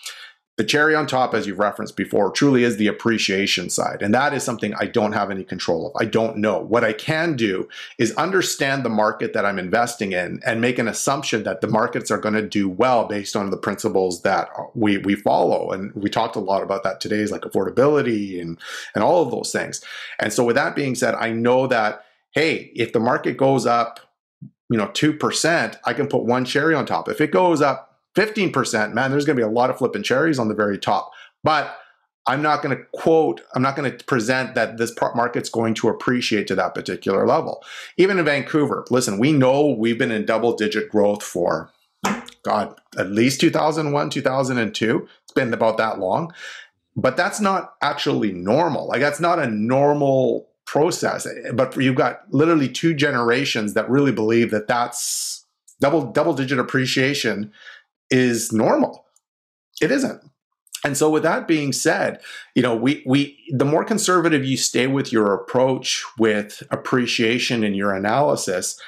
[0.55, 4.03] the cherry on top, as you've referenced before, truly is the appreciation side.
[4.03, 5.99] And that is something I don't have any control of.
[5.99, 6.59] I don't know.
[6.59, 10.87] What I can do is understand the market that I'm investing in and make an
[10.87, 14.97] assumption that the markets are going to do well based on the principles that we,
[14.97, 15.71] we follow.
[15.71, 18.59] And we talked a lot about that today, is like affordability and,
[18.93, 19.83] and all of those things.
[20.19, 23.99] And so, with that being said, I know that, hey, if the market goes up,
[24.69, 27.09] you know, 2%, I can put one cherry on top.
[27.09, 30.39] If it goes up 15%, man, there's going to be a lot of flipping cherries
[30.39, 31.11] on the very top.
[31.43, 31.77] But
[32.25, 35.89] I'm not going to quote, I'm not going to present that this market's going to
[35.89, 37.63] appreciate to that particular level.
[37.97, 41.69] Even in Vancouver, listen, we know we've been in double digit growth for,
[42.43, 45.07] God, at least 2001, 2002.
[45.23, 46.33] It's been about that long.
[46.95, 48.87] But that's not actually normal.
[48.87, 51.27] Like, that's not a normal process.
[51.53, 55.45] But you've got literally two generations that really believe that that's
[55.81, 57.51] double double digit appreciation
[58.13, 59.05] is normal.
[59.81, 60.21] It isn't.
[60.85, 62.21] And so with that being said,
[62.53, 67.73] you know, we we the more conservative you stay with your approach with appreciation in
[67.73, 68.79] your analysis,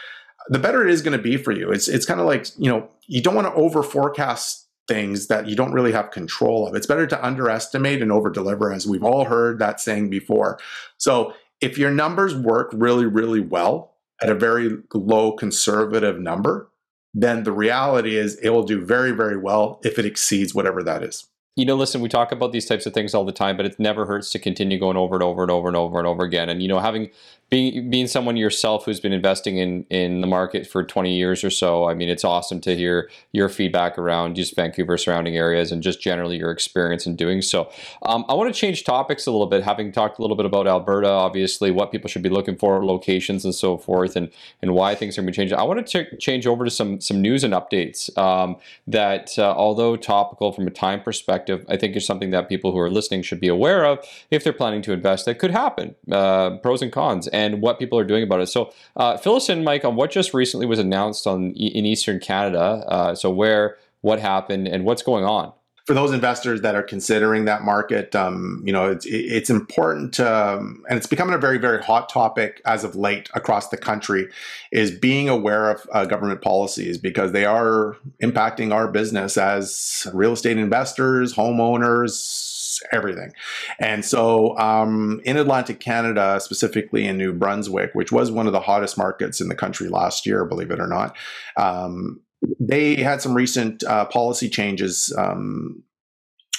[0.50, 1.72] the better it is going to be for you.
[1.72, 5.48] It's it's kind of like, you know, you don't want to over forecast things that
[5.48, 6.76] you don't really have control of.
[6.76, 10.60] It's better to underestimate and over deliver as we've all heard that saying before.
[10.98, 16.70] So, if your numbers work really really well at a very low conservative number,
[17.16, 21.02] then the reality is it will do very very well if it exceeds whatever that
[21.02, 21.26] is
[21.56, 23.80] you know, listen, we talk about these types of things all the time, but it
[23.80, 26.50] never hurts to continue going over and over and over and over and over again.
[26.50, 27.12] And you know, having
[27.50, 31.50] being being someone yourself who's been investing in in the market for 20 years or
[31.50, 35.82] so, I mean, it's awesome to hear your feedback around just Vancouver surrounding areas and
[35.82, 37.72] just generally your experience in doing so.
[38.02, 40.68] Um, I want to change topics a little bit, having talked a little bit about
[40.68, 44.30] Alberta, obviously, what people should be looking for, locations and so forth, and
[44.62, 45.58] and why things are going to be changing.
[45.58, 49.54] I want to ch- change over to some some news and updates um, that, uh,
[49.56, 53.22] although topical from a time perspective, I think is something that people who are listening
[53.22, 55.26] should be aware of if they're planning to invest.
[55.26, 58.48] That could happen, uh, pros and cons and what people are doing about it.
[58.48, 62.20] So, uh, fill us in, Mike, on what just recently was announced on in Eastern
[62.20, 62.84] Canada.
[62.88, 65.52] Uh, so, where, what happened, and what's going on
[65.86, 70.36] for those investors that are considering that market, um, you know, it's, it's important to,
[70.36, 74.28] um, and it's becoming a very, very hot topic as of late across the country,
[74.72, 80.34] is being aware of uh, government policies because they are impacting our business as real
[80.34, 83.32] estate investors, homeowners, everything.
[83.80, 88.60] And so um, in Atlantic Canada, specifically in New Brunswick, which was one of the
[88.60, 91.16] hottest markets in the country last year, believe it or not,
[91.58, 92.22] um,
[92.60, 95.14] they had some recent uh, policy changes.
[95.18, 95.84] Um,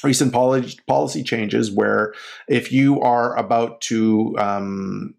[0.02, 2.14] recent policy policy changes where
[2.48, 5.14] if you are about to um,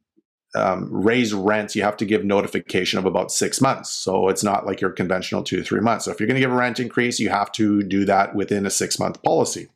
[0.55, 3.89] um, raise rents, you have to give notification of about six months.
[3.89, 6.05] So it's not like your conventional two to three months.
[6.05, 8.65] So if you're going to give a rent increase, you have to do that within
[8.65, 9.67] a six month policy.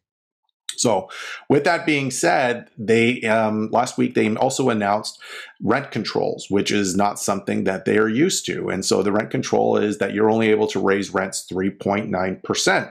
[0.82, 1.10] So,
[1.48, 5.20] with that being said, they um, last week they also announced
[5.62, 8.70] rent controls, which is not something that they are used to.
[8.70, 12.90] And so, the rent control is that you're only able to raise rents 3.9 percent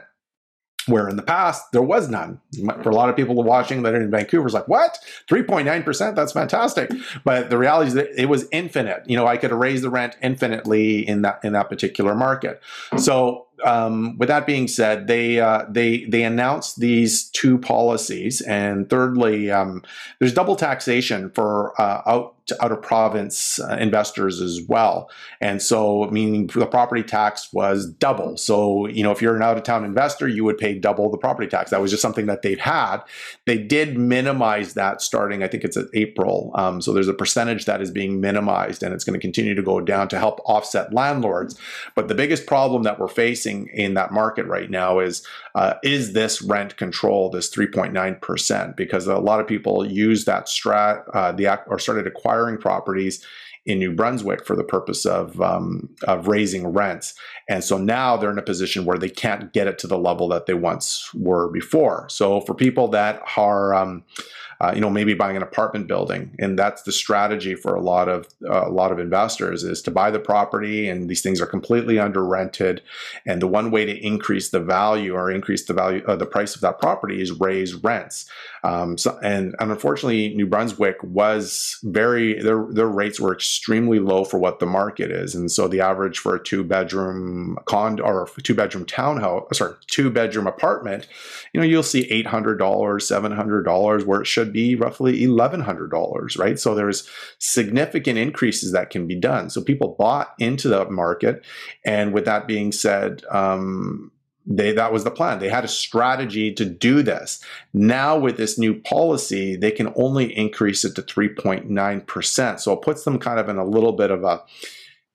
[0.87, 2.40] where in the past there was none.
[2.83, 4.98] For a lot of people watching that are in Vancouver, is like, what?
[5.31, 6.14] 3.9%?
[6.14, 6.90] That's fantastic.
[7.24, 9.03] But the reality is that it was infinite.
[9.07, 12.61] You know, I could raise the rent infinitely in that in that particular market.
[12.98, 18.88] So um, with that being said, they uh, they they announced these two policies, and
[18.88, 19.83] thirdly, um,
[20.18, 25.10] there's double taxation for uh, out out of province uh, investors as well.
[25.40, 28.36] And so, meaning the property tax was double.
[28.36, 31.18] So, you know, if you're an out of town investor, you would pay double the
[31.18, 31.70] property tax.
[31.70, 32.98] That was just something that they've had.
[33.46, 36.52] They did minimize that starting, I think it's April.
[36.54, 39.62] Um, so there's a percentage that is being minimized and it's going to continue to
[39.62, 41.58] go down to help offset landlords.
[41.94, 46.12] But the biggest problem that we're facing in that market right now is uh, is
[46.12, 48.76] this rent control, this 3.9%?
[48.76, 53.24] Because a lot of people use that strat, uh, the or started acquiring acquiring properties
[53.66, 57.14] in New Brunswick for the purpose of um, of raising rents,
[57.48, 60.29] and so now they're in a position where they can't get it to the level
[60.29, 62.09] that they once were before.
[62.09, 64.03] So for people that are um,
[64.61, 68.09] uh, you know, maybe buying an apartment building, and that's the strategy for a lot
[68.09, 71.46] of uh, a lot of investors is to buy the property, and these things are
[71.46, 72.83] completely under rented,
[73.27, 76.55] and the one way to increase the value or increase the value, uh, the price
[76.55, 78.27] of that property is raise rents.
[78.62, 84.25] Um, so, and, and unfortunately, New Brunswick was very their their rates were extremely low
[84.25, 88.29] for what the market is, and so the average for a two bedroom condo or
[88.42, 91.09] two bedroom townhouse, sorry, two bedroom apartment,
[91.55, 95.20] you know, you'll see eight hundred dollars, seven hundred dollars, where it should be roughly
[95.20, 96.58] $1,100, right?
[96.58, 97.08] So there's
[97.38, 99.50] significant increases that can be done.
[99.50, 101.44] So people bought into the market.
[101.84, 104.12] And with that being said, um,
[104.46, 105.38] they that was the plan.
[105.38, 107.42] They had a strategy to do this.
[107.72, 112.60] Now with this new policy, they can only increase it to 3.9%.
[112.60, 114.42] So it puts them kind of in a little bit of a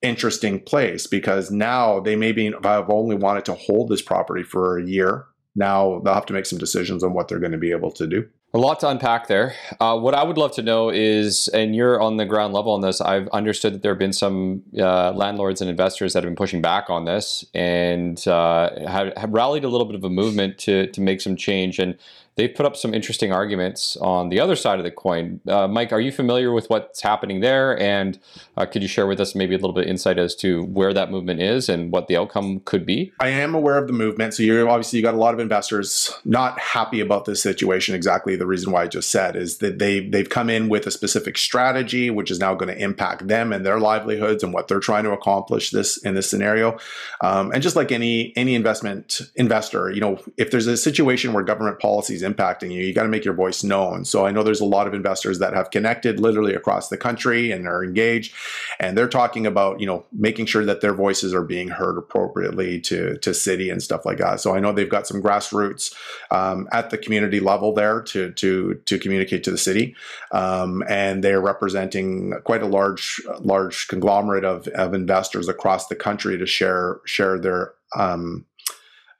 [0.01, 4.85] interesting place because now they maybe have only wanted to hold this property for a
[4.85, 5.25] year.
[5.55, 8.07] Now they'll have to make some decisions on what they're going to be able to
[8.07, 8.27] do.
[8.55, 9.53] A lot to unpack there.
[9.81, 12.79] Uh, what I would love to know is, and you're on the ground level on
[12.79, 16.37] this, I've understood that there have been some uh, landlords and investors that have been
[16.37, 20.57] pushing back on this and uh, have, have, rallied a little bit of a movement
[20.59, 21.79] to, to make some change.
[21.79, 21.97] And
[22.35, 25.39] they've put up some interesting arguments on the other side of the coin.
[25.47, 27.79] Uh, Mike, are you familiar with what's happening there?
[27.79, 28.19] And
[28.57, 30.93] uh, could you share with us maybe a little bit of insight as to where
[30.93, 33.13] that movement is and what the outcome could be?
[33.19, 34.33] I am aware of the movement.
[34.33, 37.95] So you're obviously you got a lot of investors not happy about this situation.
[37.95, 40.91] Exactly the reason why I just said is that they they've come in with a
[40.91, 44.79] specific strategy, which is now going to impact them and their livelihoods and what they're
[44.79, 46.77] trying to accomplish this in this scenario.
[47.21, 51.43] Um, and just like any any investment investor, you know, if there's a situation where
[51.43, 54.05] government policies impacting you, you got to make your voice known.
[54.05, 57.51] So I know there's a lot of investors that have connected literally across the country
[57.51, 58.33] and are engaged,
[58.79, 62.79] and they're talking about you know making sure that their voices are being heard appropriately
[62.81, 64.41] to to city and stuff like that.
[64.41, 65.93] So I know they've got some grassroots
[66.31, 69.95] um, at the community level there to to to communicate to the city,
[70.31, 76.37] um, and they're representing quite a large large conglomerate of of investors across the country
[76.37, 78.45] to share share their um,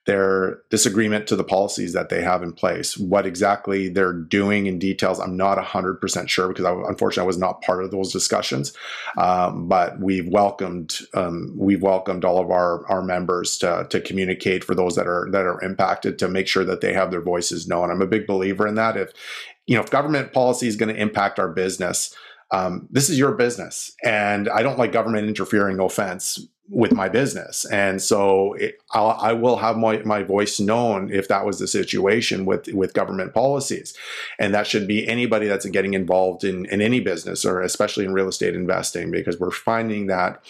[0.05, 2.95] their disagreement to the policies that they have in place.
[2.97, 7.39] What exactly they're doing in details, I'm not 100% sure because I, unfortunately I was
[7.39, 8.71] not part of those discussions.
[9.17, 14.63] Um, but we've welcomed um, we've welcomed all of our our members to, to communicate
[14.63, 17.67] for those that are that are impacted to make sure that they have their voices
[17.67, 17.89] known.
[17.89, 18.97] I'm a big believer in that.
[18.97, 19.11] If
[19.65, 22.15] you know if government policy is going to impact our business.
[22.51, 25.77] Um, this is your business, and I don't like government interfering.
[25.77, 26.39] No offense,
[26.70, 27.63] with my business.
[27.66, 32.45] And so it, I will have my, my voice known if that was the situation
[32.45, 33.95] with, with government policies.
[34.39, 38.13] And that should be anybody that's getting involved in, in any business or especially in
[38.13, 40.43] real estate investing, because we're finding that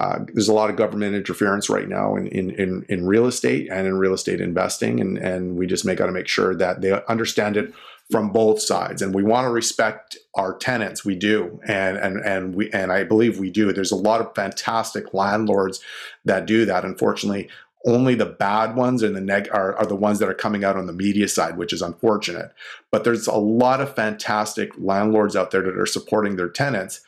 [0.00, 3.68] uh, there's a lot of government interference right now in, in, in, in real estate
[3.70, 5.00] and in real estate investing.
[5.00, 7.72] And, and we just may got to make sure that they understand it
[8.10, 12.54] from both sides and we want to respect our tenants we do and and and
[12.54, 13.72] we and I believe we do.
[13.72, 15.80] There's a lot of fantastic landlords
[16.24, 16.84] that do that.
[16.84, 17.48] Unfortunately
[17.86, 20.76] only the bad ones and the neg are, are the ones that are coming out
[20.76, 22.52] on the media side which is unfortunate.
[22.90, 27.00] But there's a lot of fantastic landlords out there that are supporting their tenants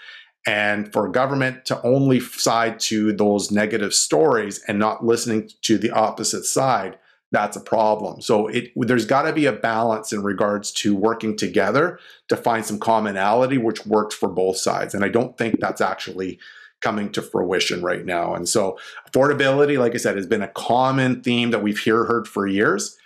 [0.47, 5.90] and for government to only side to those negative stories and not listening to the
[5.90, 6.99] opposite side
[7.37, 8.22] that's a problem.
[8.22, 12.64] So it there's got to be a balance in regards to working together to find
[12.64, 14.95] some commonality which works for both sides.
[14.95, 16.39] And I don't think that's actually
[16.80, 18.34] coming to fruition right now.
[18.34, 18.78] And so
[19.11, 22.97] affordability, like I said, has been a common theme that we've here heard for years.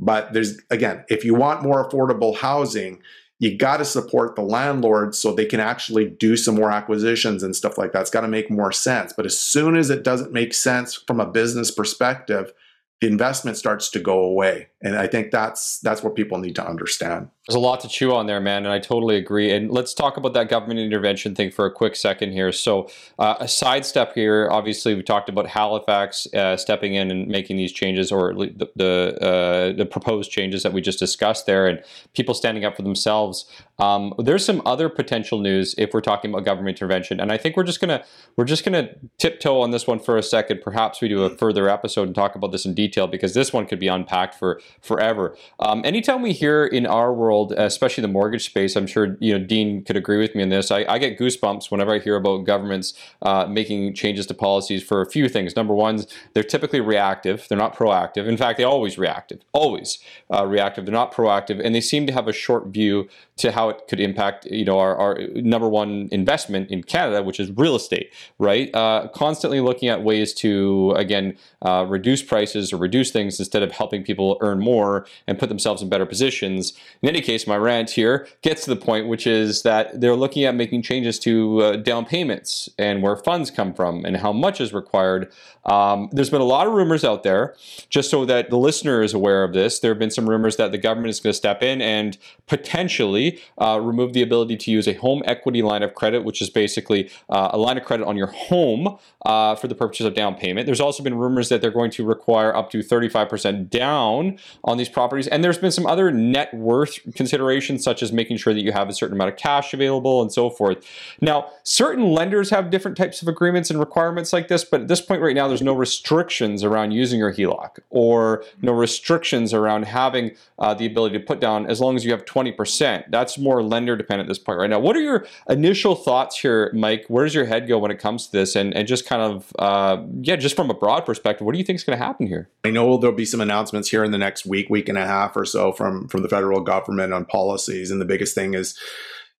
[0.00, 3.00] But there's again, if you want more affordable housing,
[3.38, 7.54] you got to support the landlords so they can actually do some more acquisitions and
[7.54, 8.00] stuff like that.
[8.00, 9.12] It's got to make more sense.
[9.12, 12.52] But as soon as it doesn't make sense from a business perspective,
[13.00, 16.66] the investment starts to go away and i think that's that's what people need to
[16.66, 19.52] understand there's a lot to chew on there, man, and I totally agree.
[19.52, 22.50] And let's talk about that government intervention thing for a quick second here.
[22.50, 24.48] So, uh, a sidestep here.
[24.50, 29.18] Obviously, we talked about Halifax uh, stepping in and making these changes, or the the,
[29.20, 31.80] uh, the, proposed changes that we just discussed there, and
[32.14, 33.46] people standing up for themselves.
[33.78, 37.56] Um, there's some other potential news if we're talking about government intervention, and I think
[37.56, 40.62] we're just gonna we're just gonna tiptoe on this one for a second.
[40.62, 43.66] Perhaps we do a further episode and talk about this in detail because this one
[43.66, 45.36] could be unpacked for forever.
[45.60, 49.44] Um, anytime we hear in our world especially the mortgage space, I'm sure you know
[49.44, 50.70] Dean could agree with me on this.
[50.70, 55.00] I, I get goosebumps whenever I hear about governments uh, making changes to policies for
[55.00, 55.56] a few things.
[55.56, 56.04] Number one,
[56.34, 58.26] they're typically reactive; they're not proactive.
[58.26, 59.98] In fact, they always reactive, always
[60.32, 60.86] uh, reactive.
[60.86, 64.00] They're not proactive, and they seem to have a short view to how it could
[64.00, 68.12] impact you know our, our number one investment in Canada, which is real estate.
[68.38, 73.62] Right, uh, constantly looking at ways to again uh, reduce prices or reduce things instead
[73.62, 76.72] of helping people earn more and put themselves in better positions.
[77.02, 80.44] In any case, my rant here gets to the point, which is that they're looking
[80.44, 84.60] at making changes to uh, down payments and where funds come from and how much
[84.60, 85.32] is required.
[85.64, 87.56] Um, there's been a lot of rumors out there,
[87.88, 89.80] just so that the listener is aware of this.
[89.80, 93.40] There have been some rumors that the government is going to step in and potentially
[93.58, 97.10] uh, remove the ability to use a home equity line of credit, which is basically
[97.28, 100.66] uh, a line of credit on your home uh, for the purposes of down payment.
[100.66, 104.88] There's also been rumors that they're going to require up to 35% down on these
[104.88, 105.26] properties.
[105.26, 108.88] And there's been some other net worth considerations, such as making sure that you have
[108.88, 110.84] a certain amount of cash available and so forth.
[111.20, 115.00] Now, certain lenders have different types of agreements and requirements like this, but at this
[115.00, 120.32] point right now, there's no restrictions around using your HELOC or no restrictions around having
[120.58, 123.04] uh, the ability to put down as long as you have 20%.
[123.10, 124.78] That's more lender dependent at this point right now.
[124.78, 127.04] What are your initial thoughts here, Mike?
[127.08, 128.56] Where does your head go when it comes to this?
[128.56, 131.64] And, and just kind of, uh, yeah, just from a broad perspective, what do you
[131.64, 132.48] think is going to happen here?
[132.64, 135.06] I know there'll be some announcements here in the next next week, week and a
[135.06, 137.90] half or so from from the federal government on policies.
[137.90, 138.78] And the biggest thing is,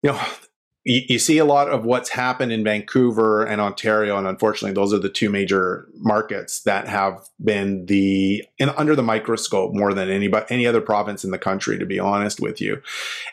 [0.03, 0.20] you know,
[0.89, 5.01] you, see a lot of what's happened in Vancouver and Ontario, and unfortunately, those are
[5.01, 10.28] the two major markets that have been the in, under the microscope more than any
[10.28, 11.76] but any other province in the country.
[11.76, 12.80] To be honest with you,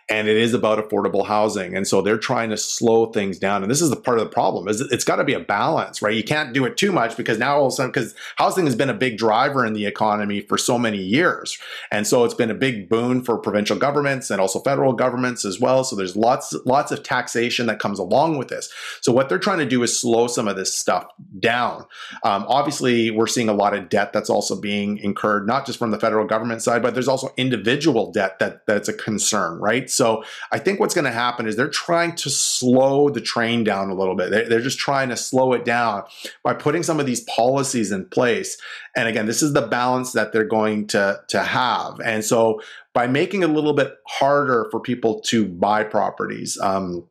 [0.10, 3.62] and it is about affordable housing, and so they're trying to slow things down.
[3.62, 6.01] And this is the part of the problem: is it's got to be a balance,
[6.01, 6.16] right?
[6.16, 8.76] You can't do it too much because now all of a sudden, because housing has
[8.76, 11.60] been a big driver in the economy for so many years,
[11.91, 15.60] and so it's been a big boon for provincial governments and also federal governments as
[15.60, 15.84] well.
[15.84, 18.70] So there's lots lots of taxation that comes along with this.
[19.02, 21.06] So what they're trying to do is slow some of this stuff
[21.39, 21.86] down.
[22.24, 25.91] Um, obviously, we're seeing a lot of debt that's also being incurred, not just from
[25.91, 29.89] the federal government side, but there's also individual debt that that's a concern, right?
[29.89, 33.89] So I think what's going to happen is they're trying to slow the train down
[33.89, 34.32] a little bit.
[34.32, 36.04] They're, they're just trying to slow it down
[36.44, 38.58] by putting some of these policies in place.
[38.96, 42.00] And again, this is the balance that they're going to to have.
[42.00, 42.62] And so
[42.94, 46.60] by making it a little bit harder for people to buy properties.
[46.62, 47.08] Um,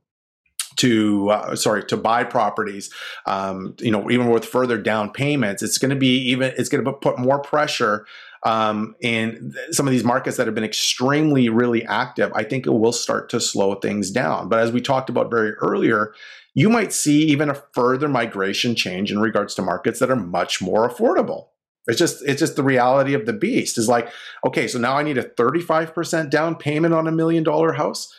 [0.76, 2.90] to uh, sorry to buy properties
[3.26, 6.84] um, you know even with further down payments it's going to be even it's going
[6.84, 8.06] to put more pressure
[8.44, 12.70] um, in some of these markets that have been extremely really active i think it
[12.70, 14.48] will start to slow things down.
[14.48, 16.14] But as we talked about very earlier
[16.54, 20.60] you might see even a further migration change in regards to markets that are much
[20.60, 21.46] more affordable.
[21.86, 23.78] It's just it's just the reality of the beast.
[23.78, 24.08] Is like
[24.46, 28.14] okay so now i need a 35% down payment on a million dollar house?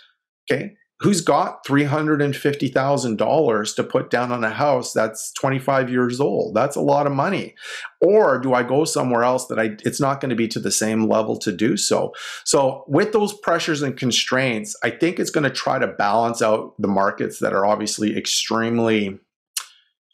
[0.51, 6.56] Okay who's got $350,000 to put down on a house that's 25 years old?
[6.56, 7.56] That's a lot of money.
[7.99, 10.72] Or do I go somewhere else that I it's not going to be to the
[10.72, 12.14] same level to do so?
[12.45, 16.74] So with those pressures and constraints, I think it's going to try to balance out
[16.80, 19.20] the markets that are obviously extremely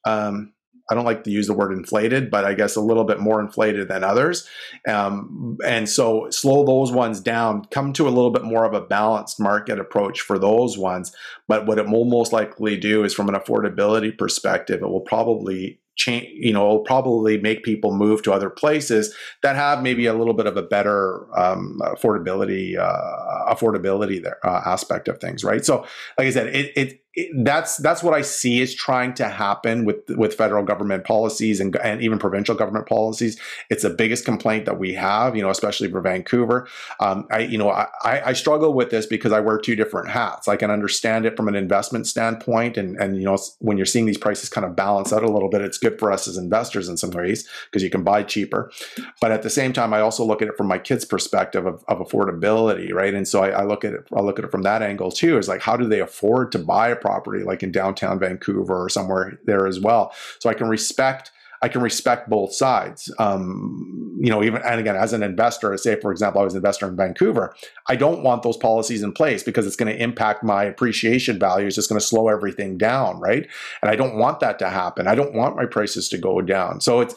[0.06, 0.54] um,
[0.90, 3.40] I don't like to use the word inflated, but I guess a little bit more
[3.40, 4.48] inflated than others.
[4.88, 8.82] Um, and so slow those ones down, come to a little bit more of a
[8.82, 11.16] balanced market approach for those ones.
[11.48, 15.80] But what it will most likely do is from an affordability perspective, it will probably
[16.00, 19.14] change, you know, it'll probably make people move to other places
[19.44, 24.62] that have maybe a little bit of a better um, affordability, uh, affordability there, uh,
[24.66, 25.66] aspect of things, right?
[25.66, 25.86] So,
[26.18, 27.02] like I said, it, it
[27.36, 31.76] that's that's what I see is trying to happen with with federal government policies and,
[31.78, 33.39] and even provincial government policies.
[33.70, 36.68] It's the biggest complaint that we have, you know, especially for Vancouver.
[36.99, 40.47] Um, I you know I, I struggle with this because I wear two different hats.
[40.47, 44.05] I can understand it from an investment standpoint, and and you know when you're seeing
[44.05, 46.88] these prices kind of balance out a little bit, it's good for us as investors
[46.88, 48.72] in some ways because you can buy cheaper.
[49.20, 51.84] But at the same time, I also look at it from my kids' perspective of,
[51.88, 53.16] of affordability, right?
[53.16, 55.39] And so I, I look at it I look at it from that angle too.
[55.39, 58.89] Is like how do they afford to buy a property like in downtown Vancouver or
[58.89, 60.14] somewhere there as well.
[60.39, 61.32] So I can respect
[61.62, 63.14] I can respect both sides.
[63.20, 66.60] Um, you know, even and again, as an investor, say for example, I was an
[66.60, 67.54] investor in Vancouver.
[67.88, 71.68] I don't want those policies in place because it's going to impact my appreciation value.
[71.68, 73.45] It's just going to slow everything down, right?
[73.82, 75.08] And I don't want that to happen.
[75.08, 76.80] I don't want my prices to go down.
[76.80, 77.16] So it's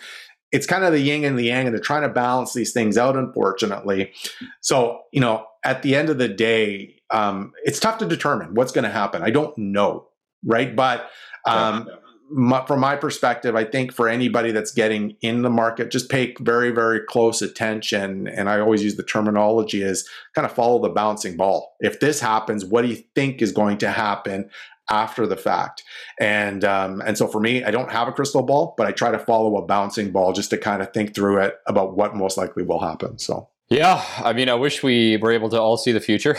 [0.51, 2.99] it's kind of the yin and the yang, and they're trying to balance these things
[2.99, 4.13] out, unfortunately.
[4.61, 8.73] So, you know, at the end of the day, um, it's tough to determine what's
[8.73, 9.23] going to happen.
[9.23, 10.09] I don't know,
[10.45, 10.75] right?
[10.75, 11.11] But
[11.47, 11.89] um,
[12.31, 16.35] my, from my perspective, I think for anybody that's getting in the market, just pay
[16.41, 18.27] very, very close attention.
[18.29, 21.77] And I always use the terminology as kind of follow the bouncing ball.
[21.81, 24.51] If this happens, what do you think is going to happen?
[24.91, 25.85] after the fact.
[26.21, 29.13] And um, and so for me, I don't have a crystal ball, but I try
[29.13, 32.37] to follow a bouncing ball just to kind of think through it about what most
[32.37, 33.19] likely will happen.
[33.19, 36.37] So yeah, I mean, I wish we were able to all see the future.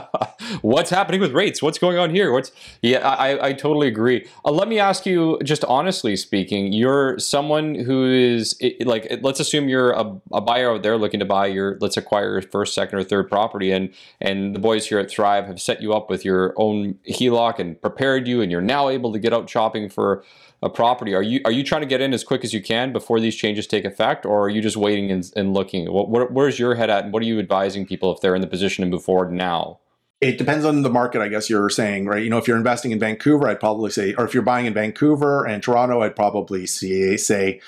[0.62, 1.60] What's happening with rates?
[1.60, 2.32] What's going on here?
[2.32, 2.50] What's
[2.80, 4.26] yeah, I, I totally agree.
[4.42, 9.68] Uh, let me ask you, just honestly speaking, you're someone who is like, let's assume
[9.68, 12.98] you're a, a buyer out there looking to buy your, let's acquire your first, second,
[12.98, 16.24] or third property, and and the boys here at Thrive have set you up with
[16.24, 20.24] your own HELOC and prepared you, and you're now able to get out shopping for
[20.62, 22.92] a property, are you are you trying to get in as quick as you can
[22.92, 25.92] before these changes take effect, or are you just waiting and, and looking?
[25.92, 28.40] What, what, where's your head at, and what are you advising people if they're in
[28.40, 29.80] the position to move forward now?
[30.20, 32.22] It depends on the market, I guess you're saying, right?
[32.22, 34.72] You know, if you're investing in Vancouver, I'd probably say, or if you're buying in
[34.72, 37.60] Vancouver and Toronto, I'd probably see, say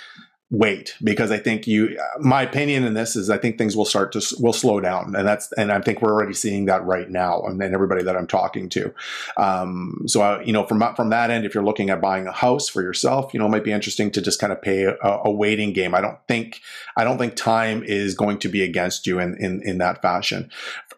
[0.54, 4.12] wait because I think you my opinion in this is I think things will start
[4.12, 7.42] to will slow down and that's and I think we're already seeing that right now
[7.42, 8.94] and everybody that I'm talking to.
[9.36, 12.32] Um, so I, you know from from that end if you're looking at buying a
[12.32, 14.96] house for yourself you know it might be interesting to just kind of pay a,
[15.02, 15.94] a waiting game.
[15.94, 16.60] I don't think
[16.96, 20.50] I don't think time is going to be against you in in, in that fashion.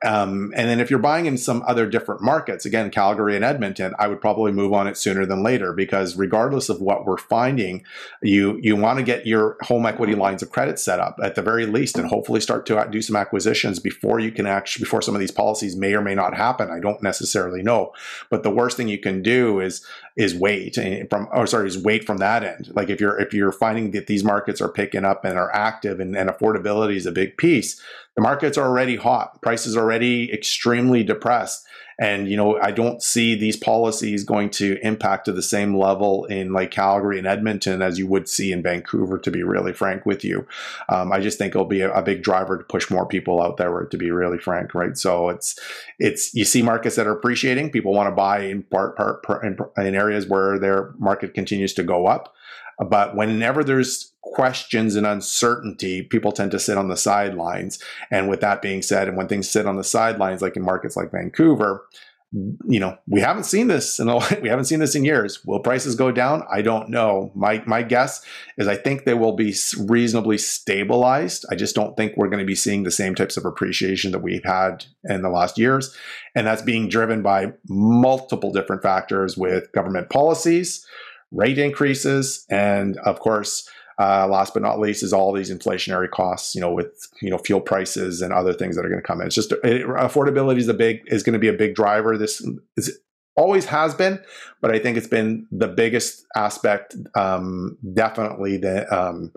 [0.05, 3.95] Um, and then if you're buying in some other different markets, again, Calgary and Edmonton,
[3.99, 7.85] I would probably move on it sooner than later because regardless of what we're finding,
[8.23, 11.35] you you want to get your your home equity lines of credit set up at
[11.35, 15.03] the very least, and hopefully start to do some acquisitions before you can actually before
[15.03, 16.71] some of these policies may or may not happen.
[16.71, 17.93] I don't necessarily know,
[18.31, 19.85] but the worst thing you can do is
[20.17, 22.73] is wait eh, from or sorry is wait from that end.
[22.75, 26.01] Like if you're if you're finding that these markets are picking up and are active
[26.01, 27.81] and, and affordability is a big piece,
[28.15, 31.66] the markets are already hot, prices are already extremely depressed
[31.99, 36.27] and, you know, I don't see these policies going to impact to the same level
[36.27, 40.05] in like Calgary and Edmonton as you would see in Vancouver, to be really frank
[40.05, 40.47] with you.
[40.91, 43.57] Um, I just think it'll be a, a, big driver to push more people out
[43.57, 44.97] there, to be really frank, right?
[44.97, 45.59] So it's,
[45.99, 47.71] it's, you see markets that are appreciating.
[47.71, 51.73] People want to buy in part, part, part in, in areas where their market continues
[51.75, 52.36] to go up.
[52.79, 57.79] But whenever there's questions and uncertainty, people tend to sit on the sidelines.
[58.11, 60.97] And with that being said, and when things sit on the sidelines, like in markets
[60.97, 61.87] like Vancouver,
[62.33, 64.11] you know, we haven't seen this and
[64.43, 65.45] we haven't seen this in years.
[65.45, 66.43] Will prices go down?
[66.53, 67.33] I don't know.
[67.35, 68.23] My my guess
[68.59, 71.47] is I think they will be reasonably stabilized.
[71.51, 74.23] I just don't think we're going to be seeing the same types of appreciation that
[74.23, 75.97] we've had in the last years,
[76.35, 80.85] and that's being driven by multiple different factors with government policies,
[81.33, 83.69] rate increases, and of course
[83.99, 87.39] uh, last but not least is all these inflationary costs, you know, with you know
[87.39, 89.27] fuel prices and other things that are going to come in.
[89.27, 92.19] It's just it, affordability is the big is going to be a big driver.
[92.19, 92.47] This
[92.77, 92.99] is
[93.37, 94.23] always has been,
[94.61, 99.33] but I think it's been the biggest aspect, um, definitely the um,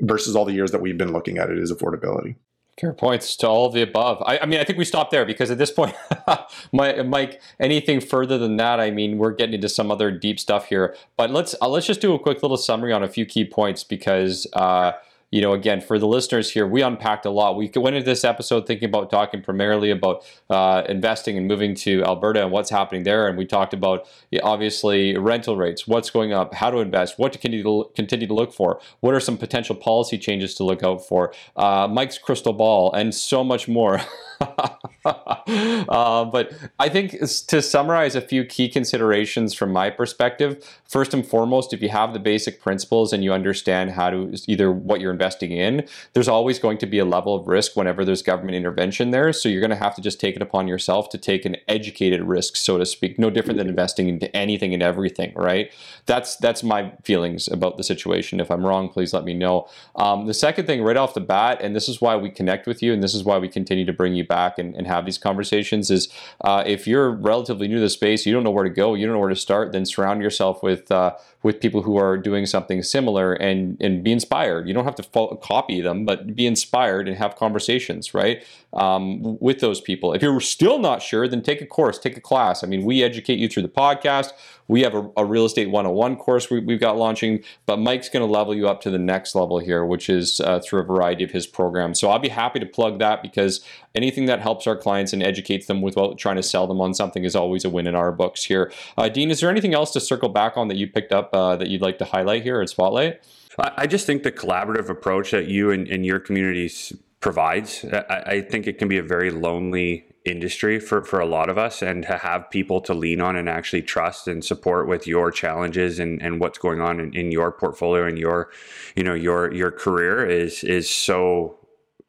[0.00, 2.36] versus all the years that we've been looking at it is affordability.
[2.80, 4.22] Fair points to all of the above.
[4.24, 5.96] I, I mean, I think we stop there because at this point,
[6.72, 10.66] my, Mike, anything further than that, I mean, we're getting into some other deep stuff
[10.66, 10.94] here.
[11.16, 13.84] But let's uh, let's just do a quick little summary on a few key points
[13.84, 14.46] because.
[14.52, 14.92] Uh,
[15.30, 17.56] you know, again, for the listeners here, we unpacked a lot.
[17.56, 22.02] We went into this episode thinking about talking primarily about uh, investing and moving to
[22.04, 23.28] Alberta and what's happening there.
[23.28, 24.08] And we talked about
[24.42, 28.80] obviously rental rates, what's going up, how to invest, what to continue to, look for,
[29.00, 33.14] what are some potential policy changes to look out for, uh, Mike's crystal ball, and
[33.14, 34.00] so much more.
[35.88, 41.26] uh, but I think to summarize a few key considerations from my perspective, first and
[41.26, 45.12] foremost, if you have the basic principles and you understand how to either what you're
[45.12, 49.10] investing in, there's always going to be a level of risk whenever there's government intervention
[49.10, 49.32] there.
[49.32, 52.22] So you're going to have to just take it upon yourself to take an educated
[52.22, 53.18] risk, so to speak.
[53.18, 55.72] No different than investing into anything and everything, right?
[56.06, 58.40] That's that's my feelings about the situation.
[58.40, 59.68] If I'm wrong, please let me know.
[59.96, 62.82] Um, the second thing, right off the bat, and this is why we connect with
[62.82, 65.18] you, and this is why we continue to bring you back and, and have these
[65.18, 66.08] conversations is
[66.42, 69.06] uh, if you're relatively new to the space, you don't know where to go, you
[69.06, 72.46] don't know where to start, then surround yourself with uh, with people who are doing
[72.46, 74.68] something similar and and be inspired.
[74.68, 79.60] You don't have to copy them, but be inspired and have conversations, right, um, with
[79.60, 80.12] those people.
[80.12, 82.62] If you're still not sure, then take a course, take a class.
[82.62, 84.32] I mean, we educate you through the podcast.
[84.68, 88.24] We have a, a real estate 101 course we, have got launching, but Mike's going
[88.26, 91.24] to level you up to the next level here, which is uh, through a variety
[91.24, 91.98] of his programs.
[91.98, 93.64] So I'll be happy to plug that because
[93.94, 97.24] anything that helps our clients and educates them without trying to sell them on something
[97.24, 98.70] is always a win in our books here.
[98.98, 101.56] Uh, Dean, is there anything else to circle back on that you picked up uh,
[101.56, 103.22] that you'd like to highlight here at Spotlight?
[103.58, 108.40] I just think the collaborative approach that you and, and your communities provides, I, I,
[108.42, 112.04] think it can be a very lonely industry for, for a lot of us and
[112.04, 116.22] to have people to lean on and actually trust and support with your challenges and,
[116.22, 118.50] and what's going on in, in your portfolio and your
[118.94, 121.56] you know your your career is is so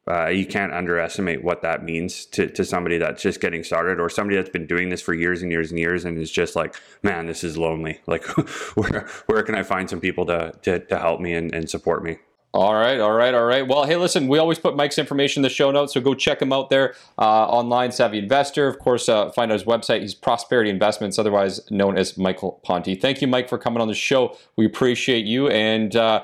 [0.09, 4.09] uh, you can't underestimate what that means to, to somebody that's just getting started or
[4.09, 6.75] somebody that's been doing this for years and years and years and is just like
[7.03, 7.99] man this is lonely.
[8.05, 8.25] Like
[8.75, 12.03] where where can i find some people to to, to help me and, and support
[12.03, 12.17] me
[12.51, 13.67] all right, all right, all right.
[13.67, 16.41] Well, hey, listen, we always put Mike's information in the show notes, so go check
[16.41, 18.67] him out there uh, online, Savvy Investor.
[18.67, 20.01] Of course, uh, find out his website.
[20.01, 22.99] He's Prosperity Investments, otherwise known as Michael Ponte.
[22.99, 24.35] Thank you, Mike, for coming on the show.
[24.55, 25.47] We appreciate you.
[25.47, 26.23] And uh,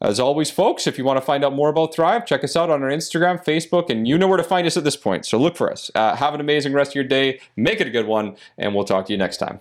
[0.00, 2.70] as always, folks, if you want to find out more about Thrive, check us out
[2.70, 5.26] on our Instagram, Facebook, and you know where to find us at this point.
[5.26, 5.90] So look for us.
[5.94, 7.38] Uh, have an amazing rest of your day.
[7.54, 9.60] Make it a good one, and we'll talk to you next time.